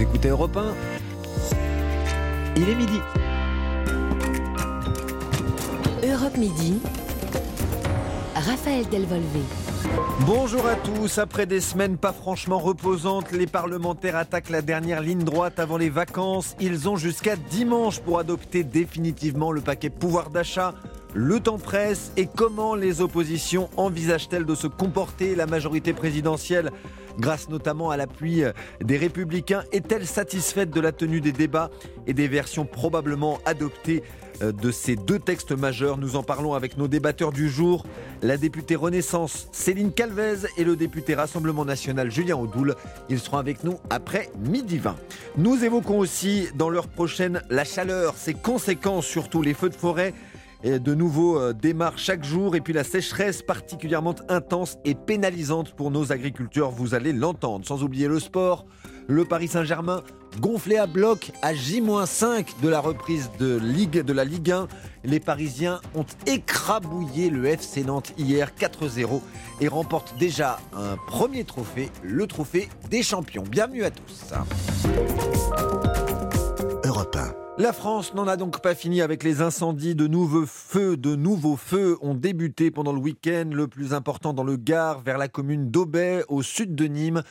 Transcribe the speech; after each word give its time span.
Vous 0.00 0.06
écoutez 0.06 0.28
Europe 0.28 0.56
1 0.56 0.74
Il 2.56 2.70
est 2.70 2.74
midi. 2.74 2.98
Europe 6.02 6.38
Midi. 6.38 6.80
Raphaël 8.34 8.88
Delvolvé. 8.88 9.40
Bonjour 10.20 10.66
à 10.66 10.76
tous. 10.76 11.18
Après 11.18 11.44
des 11.44 11.60
semaines 11.60 11.98
pas 11.98 12.14
franchement 12.14 12.58
reposantes, 12.58 13.30
les 13.32 13.46
parlementaires 13.46 14.16
attaquent 14.16 14.48
la 14.48 14.62
dernière 14.62 15.02
ligne 15.02 15.22
droite 15.22 15.58
avant 15.58 15.76
les 15.76 15.90
vacances. 15.90 16.56
Ils 16.60 16.88
ont 16.88 16.96
jusqu'à 16.96 17.36
dimanche 17.36 18.00
pour 18.00 18.18
adopter 18.18 18.64
définitivement 18.64 19.52
le 19.52 19.60
paquet 19.60 19.90
pouvoir 19.90 20.30
d'achat. 20.30 20.72
Le 21.14 21.40
temps 21.40 21.58
presse 21.58 22.12
et 22.16 22.26
comment 22.26 22.76
les 22.76 23.00
oppositions 23.00 23.68
envisagent-elles 23.76 24.44
de 24.44 24.54
se 24.54 24.68
comporter 24.68 25.34
La 25.34 25.46
majorité 25.46 25.92
présidentielle, 25.92 26.70
grâce 27.18 27.48
notamment 27.48 27.90
à 27.90 27.96
l'appui 27.96 28.44
des 28.80 28.96
républicains, 28.96 29.64
est-elle 29.72 30.06
satisfaite 30.06 30.70
de 30.70 30.80
la 30.80 30.92
tenue 30.92 31.20
des 31.20 31.32
débats 31.32 31.70
et 32.06 32.14
des 32.14 32.28
versions 32.28 32.64
probablement 32.64 33.40
adoptées 33.44 34.04
euh, 34.40 34.52
de 34.52 34.70
ces 34.70 34.94
deux 34.94 35.18
textes 35.18 35.50
majeurs? 35.50 35.98
Nous 35.98 36.14
en 36.14 36.22
parlons 36.22 36.54
avec 36.54 36.76
nos 36.76 36.86
débatteurs 36.86 37.32
du 37.32 37.48
jour, 37.48 37.84
la 38.22 38.36
députée 38.36 38.76
Renaissance 38.76 39.48
Céline 39.50 39.92
Calvez 39.92 40.46
et 40.58 40.64
le 40.64 40.76
député 40.76 41.16
Rassemblement 41.16 41.64
National 41.64 42.08
Julien 42.08 42.36
Audoul. 42.36 42.76
Ils 43.08 43.18
seront 43.18 43.38
avec 43.38 43.64
nous 43.64 43.78
après 43.90 44.30
midi 44.38 44.78
20. 44.78 44.94
Nous 45.38 45.64
évoquons 45.64 45.98
aussi 45.98 46.46
dans 46.54 46.68
l'heure 46.68 46.88
prochaine 46.88 47.42
la 47.50 47.64
chaleur, 47.64 48.14
ses 48.14 48.34
conséquences, 48.34 49.06
surtout 49.06 49.42
les 49.42 49.54
feux 49.54 49.70
de 49.70 49.74
forêt 49.74 50.14
de 50.64 50.94
nouveau 50.94 51.38
euh, 51.38 51.52
démarrent 51.52 51.98
chaque 51.98 52.24
jour 52.24 52.54
et 52.54 52.60
puis 52.60 52.72
la 52.72 52.84
sécheresse 52.84 53.42
particulièrement 53.42 54.14
intense 54.28 54.76
et 54.84 54.94
pénalisante 54.94 55.72
pour 55.72 55.90
nos 55.90 56.12
agriculteurs, 56.12 56.70
vous 56.70 56.94
allez 56.94 57.12
l'entendre. 57.12 57.66
Sans 57.66 57.82
oublier 57.82 58.08
le 58.08 58.20
sport, 58.20 58.66
le 59.08 59.24
Paris 59.24 59.48
Saint-Germain 59.48 60.02
gonflé 60.38 60.76
à 60.76 60.86
bloc 60.86 61.32
à 61.42 61.54
J-5 61.54 62.60
de 62.62 62.68
la 62.68 62.80
reprise 62.80 63.30
de, 63.38 63.58
Ligue, 63.58 64.02
de 64.02 64.12
la 64.12 64.24
Ligue 64.24 64.50
1. 64.50 64.68
Les 65.04 65.18
Parisiens 65.18 65.80
ont 65.94 66.06
écrabouillé 66.26 67.30
le 67.30 67.46
FC 67.46 67.82
Nantes 67.82 68.12
hier 68.18 68.50
4-0 68.58 69.20
et 69.60 69.68
remportent 69.68 70.14
déjà 70.18 70.58
un 70.74 70.96
premier 71.06 71.44
trophée, 71.44 71.90
le 72.02 72.26
trophée 72.26 72.68
des 72.90 73.02
champions. 73.02 73.44
Bienvenue 73.48 73.84
à 73.84 73.90
tous. 73.90 74.32
Europe 76.84 77.16
1. 77.16 77.49
La 77.60 77.74
France 77.74 78.14
n'en 78.14 78.26
a 78.26 78.38
donc 78.38 78.62
pas 78.62 78.74
fini 78.74 79.02
avec 79.02 79.22
les 79.22 79.42
incendies. 79.42 79.94
De 79.94 80.06
nouveaux 80.06 80.46
feux, 80.46 80.96
de 80.96 81.14
nouveaux 81.14 81.58
feux 81.58 81.98
ont 82.00 82.14
débuté 82.14 82.70
pendant 82.70 82.94
le 82.94 83.00
week-end. 83.00 83.50
Le 83.52 83.68
plus 83.68 83.92
important 83.92 84.32
dans 84.32 84.44
le 84.44 84.56
Gard, 84.56 85.00
vers 85.00 85.18
la 85.18 85.28
commune 85.28 85.70
d'Aubet, 85.70 86.24
au 86.28 86.40
sud 86.40 86.74
de 86.74 86.86
Nîmes. 86.86 87.22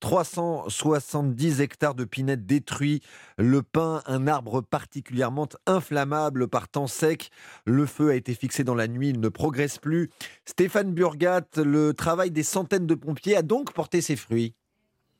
370 0.00 1.60
hectares 1.60 1.94
de 1.94 2.04
pinettes 2.04 2.46
détruits. 2.46 3.02
Le 3.36 3.62
pin, 3.62 4.02
un 4.06 4.26
arbre 4.26 4.62
particulièrement 4.62 5.48
inflammable 5.66 6.48
par 6.48 6.68
temps 6.68 6.86
sec. 6.86 7.28
Le 7.66 7.84
feu 7.84 8.08
a 8.08 8.14
été 8.14 8.32
fixé 8.32 8.64
dans 8.64 8.74
la 8.74 8.88
nuit, 8.88 9.10
il 9.10 9.20
ne 9.20 9.28
progresse 9.28 9.76
plus. 9.76 10.08
Stéphane 10.46 10.94
Burgat, 10.94 11.44
le 11.58 11.92
travail 11.92 12.30
des 12.30 12.42
centaines 12.42 12.86
de 12.86 12.94
pompiers 12.94 13.36
a 13.36 13.42
donc 13.42 13.74
porté 13.74 14.00
ses 14.00 14.16
fruits. 14.16 14.54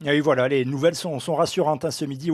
Et 0.07 0.21
voilà, 0.21 0.49
les 0.49 0.65
nouvelles 0.65 0.95
sont, 0.95 1.19
rassurantes 1.35 1.85
hein, 1.85 1.91
ce 1.91 2.05
midi 2.05 2.31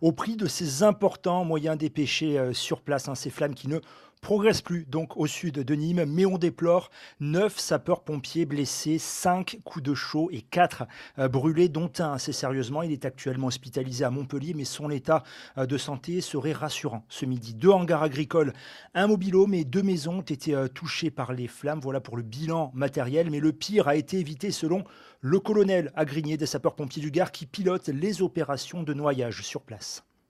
au, 0.00 0.12
prix 0.12 0.36
de 0.36 0.46
ces 0.46 0.82
importants 0.82 1.44
moyens 1.44 1.76
dépêchés 1.78 2.38
euh, 2.38 2.52
sur 2.52 2.80
place, 2.80 3.08
hein, 3.08 3.14
ces 3.14 3.30
flammes 3.30 3.54
qui 3.54 3.68
ne 3.68 3.78
progresse 4.22 4.62
plus 4.62 4.86
donc 4.86 5.16
au 5.16 5.26
sud 5.26 5.54
de 5.54 5.74
Nîmes, 5.74 6.04
mais 6.06 6.26
on 6.26 6.38
déplore 6.38 6.90
9 7.20 7.56
sapeurs-pompiers 7.58 8.46
blessés, 8.46 8.98
5 8.98 9.58
coups 9.62 9.84
de 9.84 9.94
chaud 9.94 10.30
et 10.32 10.40
4 10.40 10.84
euh, 11.18 11.28
brûlés, 11.28 11.68
dont 11.68 11.92
un 11.98 12.14
assez 12.14 12.32
sérieusement. 12.32 12.82
Il 12.82 12.92
est 12.92 13.04
actuellement 13.04 13.46
hospitalisé 13.48 14.04
à 14.04 14.10
Montpellier, 14.10 14.54
mais 14.54 14.64
son 14.64 14.90
état 14.90 15.22
euh, 15.58 15.66
de 15.66 15.78
santé 15.78 16.20
serait 16.20 16.52
rassurant. 16.52 17.04
Ce 17.08 17.24
midi, 17.24 17.54
deux 17.54 17.70
hangars 17.70 18.02
agricoles, 18.02 18.52
un 18.94 19.06
mobile 19.06 19.36
mais 19.48 19.64
deux 19.64 19.82
maisons 19.82 20.18
ont 20.18 20.22
été 20.22 20.56
touchées 20.74 21.10
par 21.10 21.32
les 21.32 21.46
flammes. 21.46 21.80
Voilà 21.80 22.00
pour 22.00 22.16
le 22.16 22.22
bilan 22.22 22.70
matériel, 22.74 23.30
mais 23.30 23.40
le 23.40 23.52
pire 23.52 23.86
a 23.86 23.96
été 23.96 24.18
évité 24.18 24.50
selon 24.50 24.84
le 25.20 25.40
colonel 25.40 25.92
Agrigné 25.96 26.36
des 26.36 26.46
sapeurs-pompiers 26.46 27.02
du 27.02 27.10
Gard 27.10 27.32
qui 27.32 27.46
pilote 27.46 27.88
les 27.88 28.22
opérations 28.22 28.82
de 28.82 28.94
noyage 28.94 29.42
sur 29.42 29.62
place. 29.62 29.85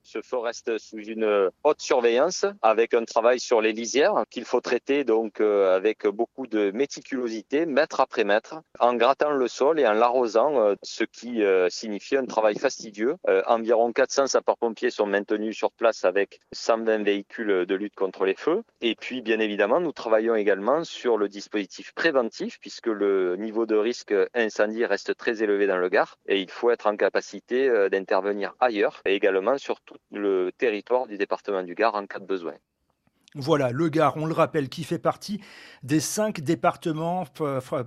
Ce 0.07 0.21
feu 0.21 0.37
reste 0.37 0.77
sous 0.77 0.99
une 0.99 1.51
haute 1.65 1.81
surveillance 1.81 2.45
avec 2.61 2.93
un 2.93 3.03
travail 3.03 3.41
sur 3.41 3.59
les 3.59 3.73
lisières 3.73 4.23
qu'il 4.29 4.45
faut 4.45 4.61
traiter 4.61 5.03
donc 5.03 5.41
euh, 5.41 5.75
avec 5.75 6.07
beaucoup 6.07 6.47
de 6.47 6.71
méticulosité, 6.71 7.65
mètre 7.65 7.99
après 7.99 8.23
mètre, 8.23 8.61
en 8.79 8.93
grattant 8.93 9.31
le 9.31 9.49
sol 9.49 9.81
et 9.81 9.85
en 9.85 9.91
l'arrosant, 9.91 10.61
euh, 10.61 10.75
ce 10.81 11.03
qui 11.03 11.43
euh, 11.43 11.67
signifie 11.69 12.15
un 12.15 12.25
travail 12.25 12.57
fastidieux. 12.57 13.17
Environ 13.47 13.91
400 13.91 14.27
sapeurs-pompiers 14.27 14.91
sont 14.91 15.07
maintenus 15.07 15.57
sur 15.57 15.73
place 15.73 16.05
avec 16.05 16.39
120 16.53 17.03
véhicules 17.03 17.65
de 17.65 17.75
lutte 17.75 17.95
contre 17.95 18.23
les 18.23 18.35
feux. 18.35 18.63
Et 18.79 18.95
puis, 18.95 19.21
bien 19.21 19.41
évidemment, 19.41 19.81
nous 19.81 19.91
travaillons 19.91 20.35
également 20.35 20.85
sur 20.85 21.17
le 21.17 21.27
dispositif 21.27 21.91
préventif 21.93 22.59
puisque 22.61 22.87
le 22.87 23.35
niveau 23.35 23.65
de 23.65 23.75
risque 23.75 24.13
incendie 24.33 24.85
reste 24.85 25.17
très 25.17 25.43
élevé 25.43 25.67
dans 25.67 25.77
le 25.77 25.89
Gard 25.89 26.17
et 26.27 26.39
il 26.39 26.49
faut 26.49 26.71
être 26.71 26.87
en 26.87 26.95
capacité 26.95 27.89
d'intervenir 27.89 28.53
ailleurs 28.61 29.01
et 29.05 29.13
également 29.13 29.57
sur 29.57 29.81
tout 29.81 29.97
le 30.11 30.51
territoire 30.57 31.07
du 31.07 31.17
département 31.17 31.63
du 31.63 31.75
Gard 31.75 31.95
en 31.95 32.05
cas 32.05 32.19
de 32.19 32.25
besoin. 32.25 32.53
Voilà, 33.35 33.71
le 33.71 33.89
Gard, 33.89 34.15
on 34.15 34.25
le 34.25 34.33
rappelle, 34.33 34.69
qui 34.69 34.83
fait 34.83 34.97
partie 34.97 35.41
des 35.83 35.99
cinq 35.99 36.39
départements 36.39 37.25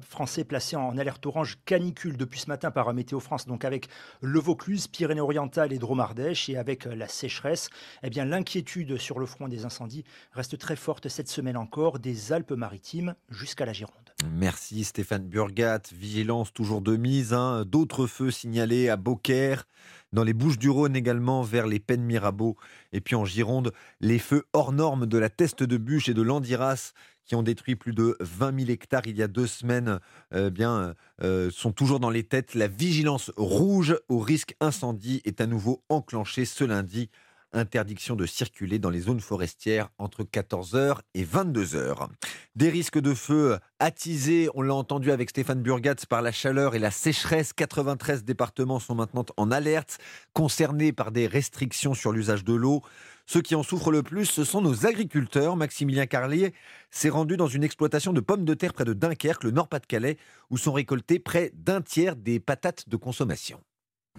français 0.02 0.44
placés 0.44 0.76
en 0.76 0.96
alerte 0.98 1.24
orange 1.24 1.58
canicule 1.64 2.16
depuis 2.16 2.38
ce 2.38 2.46
matin 2.46 2.70
par 2.70 2.92
Météo 2.92 3.20
France, 3.20 3.46
donc 3.46 3.64
avec 3.64 3.88
le 4.20 4.38
Vaucluse, 4.38 4.86
Pyrénées-Orientales 4.86 5.72
et 5.72 5.78
Dromardèche, 5.78 6.50
et 6.50 6.56
avec 6.56 6.84
la 6.84 7.08
sécheresse, 7.08 7.70
eh 8.02 8.10
bien 8.10 8.26
l'inquiétude 8.26 8.98
sur 8.98 9.18
le 9.18 9.26
front 9.26 9.48
des 9.48 9.64
incendies 9.64 10.04
reste 10.32 10.58
très 10.58 10.76
forte 10.76 11.08
cette 11.08 11.28
semaine 11.28 11.56
encore, 11.56 11.98
des 11.98 12.32
Alpes-Maritimes 12.32 13.14
jusqu'à 13.30 13.64
la 13.64 13.72
Gironde. 13.72 14.09
Merci 14.28 14.84
Stéphane 14.84 15.26
Burgat, 15.26 15.82
vigilance 15.92 16.52
toujours 16.52 16.80
de 16.80 16.96
mise, 16.96 17.32
hein. 17.32 17.64
d'autres 17.66 18.06
feux 18.06 18.30
signalés 18.30 18.88
à 18.88 18.96
Beaucaire, 18.96 19.66
dans 20.12 20.24
les 20.24 20.32
Bouches-du-Rhône 20.32 20.96
également, 20.96 21.42
vers 21.42 21.66
les 21.66 21.80
Pennes 21.80 22.02
Mirabeau. 22.02 22.56
Et 22.92 23.00
puis 23.00 23.14
en 23.14 23.24
Gironde, 23.24 23.72
les 24.00 24.18
feux 24.18 24.44
hors 24.52 24.72
normes 24.72 25.06
de 25.06 25.18
la 25.18 25.30
Teste 25.30 25.62
de 25.62 25.76
Bûche 25.76 26.08
et 26.08 26.14
de 26.14 26.22
l'Andiras 26.22 26.92
qui 27.24 27.36
ont 27.36 27.42
détruit 27.42 27.76
plus 27.76 27.92
de 27.92 28.16
20 28.20 28.58
000 28.58 28.70
hectares 28.70 29.06
il 29.06 29.16
y 29.16 29.22
a 29.22 29.28
deux 29.28 29.46
semaines, 29.46 30.00
euh, 30.34 30.50
bien, 30.50 30.94
euh, 31.22 31.50
sont 31.52 31.70
toujours 31.70 32.00
dans 32.00 32.10
les 32.10 32.24
têtes. 32.24 32.54
La 32.54 32.66
vigilance 32.66 33.30
rouge 33.36 33.96
au 34.08 34.18
risque 34.18 34.56
incendie 34.60 35.22
est 35.24 35.40
à 35.40 35.46
nouveau 35.46 35.84
enclenchée 35.88 36.44
ce 36.44 36.64
lundi 36.64 37.08
interdiction 37.52 38.16
de 38.16 38.26
circuler 38.26 38.78
dans 38.78 38.90
les 38.90 39.00
zones 39.00 39.20
forestières 39.20 39.90
entre 39.98 40.22
14h 40.22 40.98
et 41.14 41.24
22h. 41.24 42.08
Des 42.56 42.70
risques 42.70 42.98
de 42.98 43.14
feu 43.14 43.58
attisés, 43.78 44.48
on 44.54 44.62
l'a 44.62 44.74
entendu 44.74 45.10
avec 45.10 45.30
Stéphane 45.30 45.62
Burgat, 45.62 45.96
par 46.08 46.22
la 46.22 46.32
chaleur 46.32 46.74
et 46.74 46.78
la 46.78 46.90
sécheresse. 46.90 47.52
93 47.52 48.24
départements 48.24 48.78
sont 48.78 48.94
maintenant 48.94 49.24
en 49.36 49.50
alerte, 49.50 49.98
concernés 50.32 50.92
par 50.92 51.12
des 51.12 51.26
restrictions 51.26 51.94
sur 51.94 52.12
l'usage 52.12 52.44
de 52.44 52.54
l'eau. 52.54 52.82
Ceux 53.26 53.42
qui 53.42 53.54
en 53.54 53.62
souffrent 53.62 53.92
le 53.92 54.02
plus, 54.02 54.26
ce 54.26 54.42
sont 54.42 54.60
nos 54.60 54.86
agriculteurs. 54.86 55.54
Maximilien 55.56 56.06
Carlier 56.06 56.52
s'est 56.90 57.10
rendu 57.10 57.36
dans 57.36 57.46
une 57.46 57.62
exploitation 57.62 58.12
de 58.12 58.20
pommes 58.20 58.44
de 58.44 58.54
terre 58.54 58.72
près 58.72 58.84
de 58.84 58.92
Dunkerque, 58.92 59.44
le 59.44 59.52
Nord-Pas-de-Calais, 59.52 60.16
où 60.50 60.58
sont 60.58 60.72
récoltés 60.72 61.20
près 61.20 61.52
d'un 61.54 61.80
tiers 61.80 62.16
des 62.16 62.40
patates 62.40 62.88
de 62.88 62.96
consommation. 62.96 63.60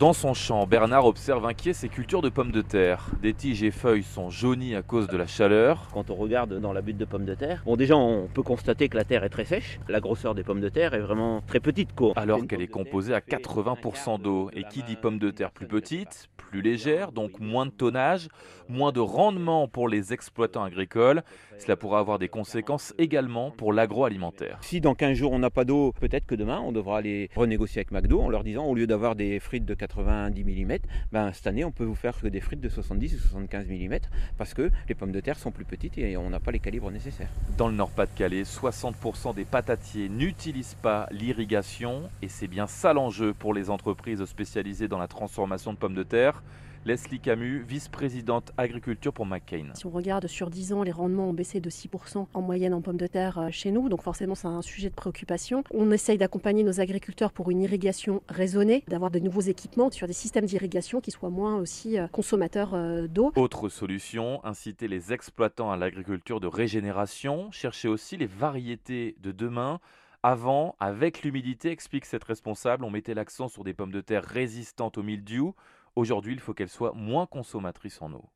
Dans 0.02 0.14
son 0.14 0.34
champ, 0.34 0.66
Bernard 0.66 1.06
observe 1.06 1.46
inquiet 1.46 1.74
ses 1.74 1.88
cultures 1.88 2.24
de 2.24 2.30
pommes 2.30 2.52
de 2.52 2.64
terre. 2.64 3.12
Des 3.22 3.36
tiges 3.36 3.62
et 3.62 3.70
feuilles 3.70 4.02
sont 4.02 4.32
jaunies 4.32 4.74
à 4.74 4.82
cause 4.82 5.08
de 5.08 5.16
la 5.16 5.28
chaleur. 5.28 5.90
Quand 5.94 6.10
on 6.10 6.16
regarde 6.16 6.60
dans 6.60 6.74
la 6.74 6.82
butte 6.82 6.98
de 6.98 7.06
pommes 7.06 7.26
de 7.26 7.36
terre, 7.36 7.62
bon 7.68 7.76
déjà 7.76 7.96
on 7.96 8.28
peut 8.28 8.42
constater 8.42 8.90
que 8.90 8.98
la 8.98 9.04
terre 9.04 9.24
est 9.24 9.30
très 9.30 9.46
sèche. 9.46 9.80
La 9.90 10.00
grosseur 10.00 10.34
des 10.34 10.42
pommes 10.42 10.60
de 10.60 10.70
terre 10.70 10.96
est 10.96 11.02
vraiment 11.02 11.44
très 11.46 11.60
petite. 11.60 11.94
Quoi. 11.94 12.14
Alors 12.16 12.48
qu'elle 12.48 12.64
est 12.64 12.68
composée 12.68 13.14
à 13.14 13.20
80% 13.20 14.20
d'eau. 14.20 14.50
Et 14.54 14.64
qui 14.64 14.82
dit 14.82 14.96
pommes 14.96 15.20
de 15.20 15.30
terre 15.30 15.52
plus 15.52 15.68
petites, 15.68 16.30
plus 16.36 16.64
légères, 16.64 17.12
donc 17.12 17.40
moins 17.40 17.68
de 17.68 17.72
tonnage, 17.72 18.28
moins 18.70 18.92
de 18.92 19.00
rendement 19.00 19.68
pour 19.68 19.88
les 19.88 20.14
exploitants 20.14 20.64
agricoles, 20.64 21.22
cela 21.60 21.76
pourra 21.76 22.00
avoir 22.00 22.18
des 22.18 22.28
conséquences 22.28 22.94
également 22.98 23.52
pour 23.52 23.72
l'agroalimentaire. 23.72 24.58
Si 24.62 24.82
dans 24.82 24.96
15 24.96 25.16
jours 25.16 25.32
on 25.32 25.40
n'a 25.40 25.52
pas 25.52 25.64
d'eau, 25.64 25.94
peut-être 26.00 26.26
que 26.26 26.34
demain 26.34 26.60
on 26.60 26.72
devra 26.72 26.98
aller 26.98 27.30
renégocier 27.36 27.82
avec 27.82 27.92
McDo 27.92 28.20
en 28.22 28.30
leur 28.30 28.44
disant 28.44 28.66
au 28.66 28.74
lieu 28.74 28.88
d'avoir 28.88 29.16
des 29.16 29.40
frites 29.40 29.66
de 29.66 29.76
90 29.82 30.44
mm, 30.44 30.78
ben, 31.12 31.34
cette 31.34 31.48
année 31.48 31.66
on 31.66 31.72
peut 31.72 31.84
vous 31.84 31.96
faire 31.96 32.16
que 32.20 32.28
des 32.28 32.40
frites 32.40 32.62
de 32.62 32.70
70 32.70 33.16
ou 33.16 33.20
75 33.20 33.68
mm 33.68 33.98
parce 34.38 34.54
que 34.54 34.70
les 34.88 34.94
pommes 34.96 35.12
de 35.12 35.20
terre 35.20 35.40
sont 35.40 35.52
plus 35.52 35.66
petites 35.66 35.98
et 35.98 36.18
on 36.18 36.30
n'a 36.30 36.40
pas 36.40 36.52
les 36.52 36.60
calibres 36.60 36.92
nécessaires. 36.92 37.30
Dans 37.58 37.68
le 37.68 37.74
Nord-Pas-de-Calais, 37.74 38.44
60% 38.44 39.34
des 39.34 39.46
patatiers 39.46 40.08
n'utilisent 40.08 40.78
pas 40.82 41.08
l'irrigation 41.12 42.10
et 42.22 42.28
c'est 42.28 42.48
bien 42.48 42.68
ça 42.68 42.94
l'enjeu 42.94 43.34
pour 43.34 43.54
les 43.54 43.70
entreprises 43.72 44.24
spécialisées 44.26 44.88
dans 44.88 45.00
la 45.00 45.08
transformation 45.08 45.74
de 45.74 45.78
pommes 45.78 45.96
de 45.96 46.04
terre 46.04 46.44
Leslie 46.84 47.20
Camus, 47.20 47.64
vice-présidente 47.68 48.52
agriculture 48.58 49.14
pour 49.14 49.28
McCain. 49.28 49.68
Si 49.76 49.86
on 49.86 49.92
regarde 49.92 50.26
sur 50.26 50.50
10 50.50 50.74
ans, 50.74 50.82
les 50.82 50.92
rendements 50.92 51.30
ont 51.30 51.34
baissé 51.34 51.60
de 51.60 51.70
6% 51.70 52.26
en 52.34 52.42
moyenne 52.42 52.74
en 52.74 52.82
pommes 52.82 52.98
de 52.98 53.06
terre 53.06 53.38
euh, 53.38 53.50
chez 53.52 53.70
nous, 53.70 53.88
donc 53.88 54.02
forcément 54.02 54.34
c'est 54.34 54.48
un 54.48 54.64
sujet 54.64 54.90
de 54.90 54.96
préoccupation. 54.96 55.64
On 55.72 55.92
essaye 55.92 56.18
d'accompagner 56.18 56.64
nos 56.64 56.82
agriculteurs 56.82 57.34
pour 57.34 57.52
une 57.52 57.62
irrigation 57.62 58.24
raisonnée, 58.30 58.84
d'avoir 58.88 59.12
de 59.12 59.20
nouveaux 59.20 59.42
équipements 59.42 59.92
sur 59.92 60.08
des 60.08 60.14
systèmes 60.14 60.46
d'irrigation 60.46 61.02
qui 61.02 61.12
soient 61.12 61.30
moins 61.30 61.58
aussi 61.58 62.00
euh, 62.00 62.08
consommateurs 62.08 62.74
euh, 62.74 63.08
d'eau. 63.08 63.32
Autre 63.36 63.70
solution, 63.70 64.44
inciter 64.44 64.88
les 64.88 65.14
exploitants 65.14 65.72
à 65.72 65.78
l'agriculture 65.78 66.40
de 66.40 66.48
régénération, 66.48 67.52
chercher 67.52 67.90
aussi 67.90 68.18
les 68.18 68.26
variétés 68.26 69.16
de 69.22 69.32
demain. 69.32 69.80
Avant, 70.24 70.76
avec 70.80 71.22
l'humidité, 71.22 71.70
explique 71.70 72.06
cette 72.06 72.24
responsable, 72.24 72.84
on 72.86 72.90
mettait 72.90 73.14
l'accent 73.14 73.50
sur 73.50 73.64
des 73.64 73.74
pommes 73.76 73.92
de 73.92 74.02
terre 74.02 74.24
résistantes 74.24 74.98
au 74.98 75.04
mildiou 75.04 75.54
Aujourd'hui, 75.96 76.34
il 76.34 76.40
faut 76.40 76.54
qu'elle 76.54 76.70
soit 76.70 76.94
moins 76.94 77.26
consommatrice 77.26 78.02
en 78.02 78.14
eau. 78.14 78.30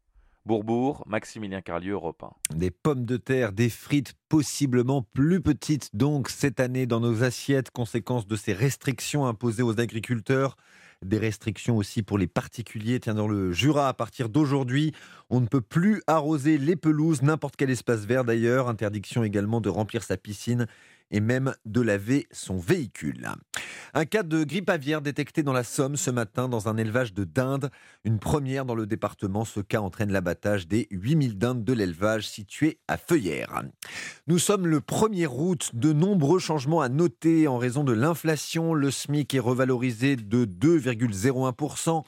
Bourbourg, 0.45 1.03
Maximilien 1.07 1.61
Carlieu, 1.61 1.93
Europe 1.93 2.23
1. 2.51 2.55
Des 2.55 2.69
pommes 2.69 3.05
de 3.05 3.17
terre, 3.17 3.51
des 3.51 3.69
frites 3.69 4.13
possiblement 4.29 5.01
plus 5.01 5.41
petites 5.41 5.95
donc 5.95 6.29
cette 6.29 6.59
année 6.59 6.85
dans 6.85 6.99
nos 6.99 7.23
assiettes, 7.23 7.71
conséquence 7.71 8.27
de 8.27 8.35
ces 8.35 8.53
restrictions 8.53 9.25
imposées 9.25 9.63
aux 9.63 9.79
agriculteurs. 9.79 10.55
Des 11.01 11.17
restrictions 11.17 11.77
aussi 11.77 12.03
pour 12.03 12.17
les 12.17 12.27
particuliers. 12.27 12.99
Tiens, 12.99 13.15
dans 13.15 13.27
le 13.27 13.51
Jura, 13.51 13.87
à 13.87 13.93
partir 13.93 14.29
d'aujourd'hui, 14.29 14.93
on 15.29 15.41
ne 15.41 15.47
peut 15.47 15.61
plus 15.61 16.01
arroser 16.07 16.57
les 16.57 16.75
pelouses, 16.75 17.21
n'importe 17.21 17.55
quel 17.55 17.69
espace 17.69 18.05
vert 18.05 18.23
d'ailleurs. 18.23 18.69
Interdiction 18.69 19.23
également 19.23 19.61
de 19.61 19.69
remplir 19.69 20.03
sa 20.03 20.15
piscine 20.15 20.67
et 21.11 21.19
même 21.19 21.53
de 21.65 21.81
laver 21.81 22.27
son 22.31 22.57
véhicule. 22.57 23.27
Un 23.93 24.05
cas 24.05 24.23
de 24.23 24.43
grippe 24.43 24.69
aviaire 24.69 25.01
détecté 25.01 25.43
dans 25.43 25.53
la 25.53 25.63
Somme 25.63 25.95
ce 25.95 26.11
matin 26.11 26.49
dans 26.49 26.67
un 26.67 26.77
élevage 26.77 27.13
de 27.13 27.23
dindes. 27.23 27.69
Une 28.03 28.19
première 28.19 28.65
dans 28.65 28.75
le 28.75 28.85
département. 28.85 29.45
Ce 29.45 29.59
cas 29.59 29.79
entraîne 29.79 30.11
l'abattage 30.11 30.67
des 30.67 30.87
8000 30.91 31.37
dindes 31.37 31.63
de 31.63 31.73
l'élevage 31.73 32.27
situé 32.27 32.79
à 32.87 32.97
Feuillères. 32.97 33.63
Nous 34.27 34.39
sommes 34.39 34.67
le 34.67 34.79
1er 34.79 35.27
août. 35.27 35.71
De 35.73 35.93
nombreux 35.93 36.39
changements 36.39 36.81
à 36.81 36.89
noter 36.89 37.47
en 37.47 37.57
raison 37.57 37.83
de 37.83 37.93
l'inflation. 37.93 38.73
Le 38.73 38.91
SMIC 38.91 39.33
est 39.35 39.39
revalorisé 39.39 40.15
de 40.15 40.45
2,01%. 40.45 42.03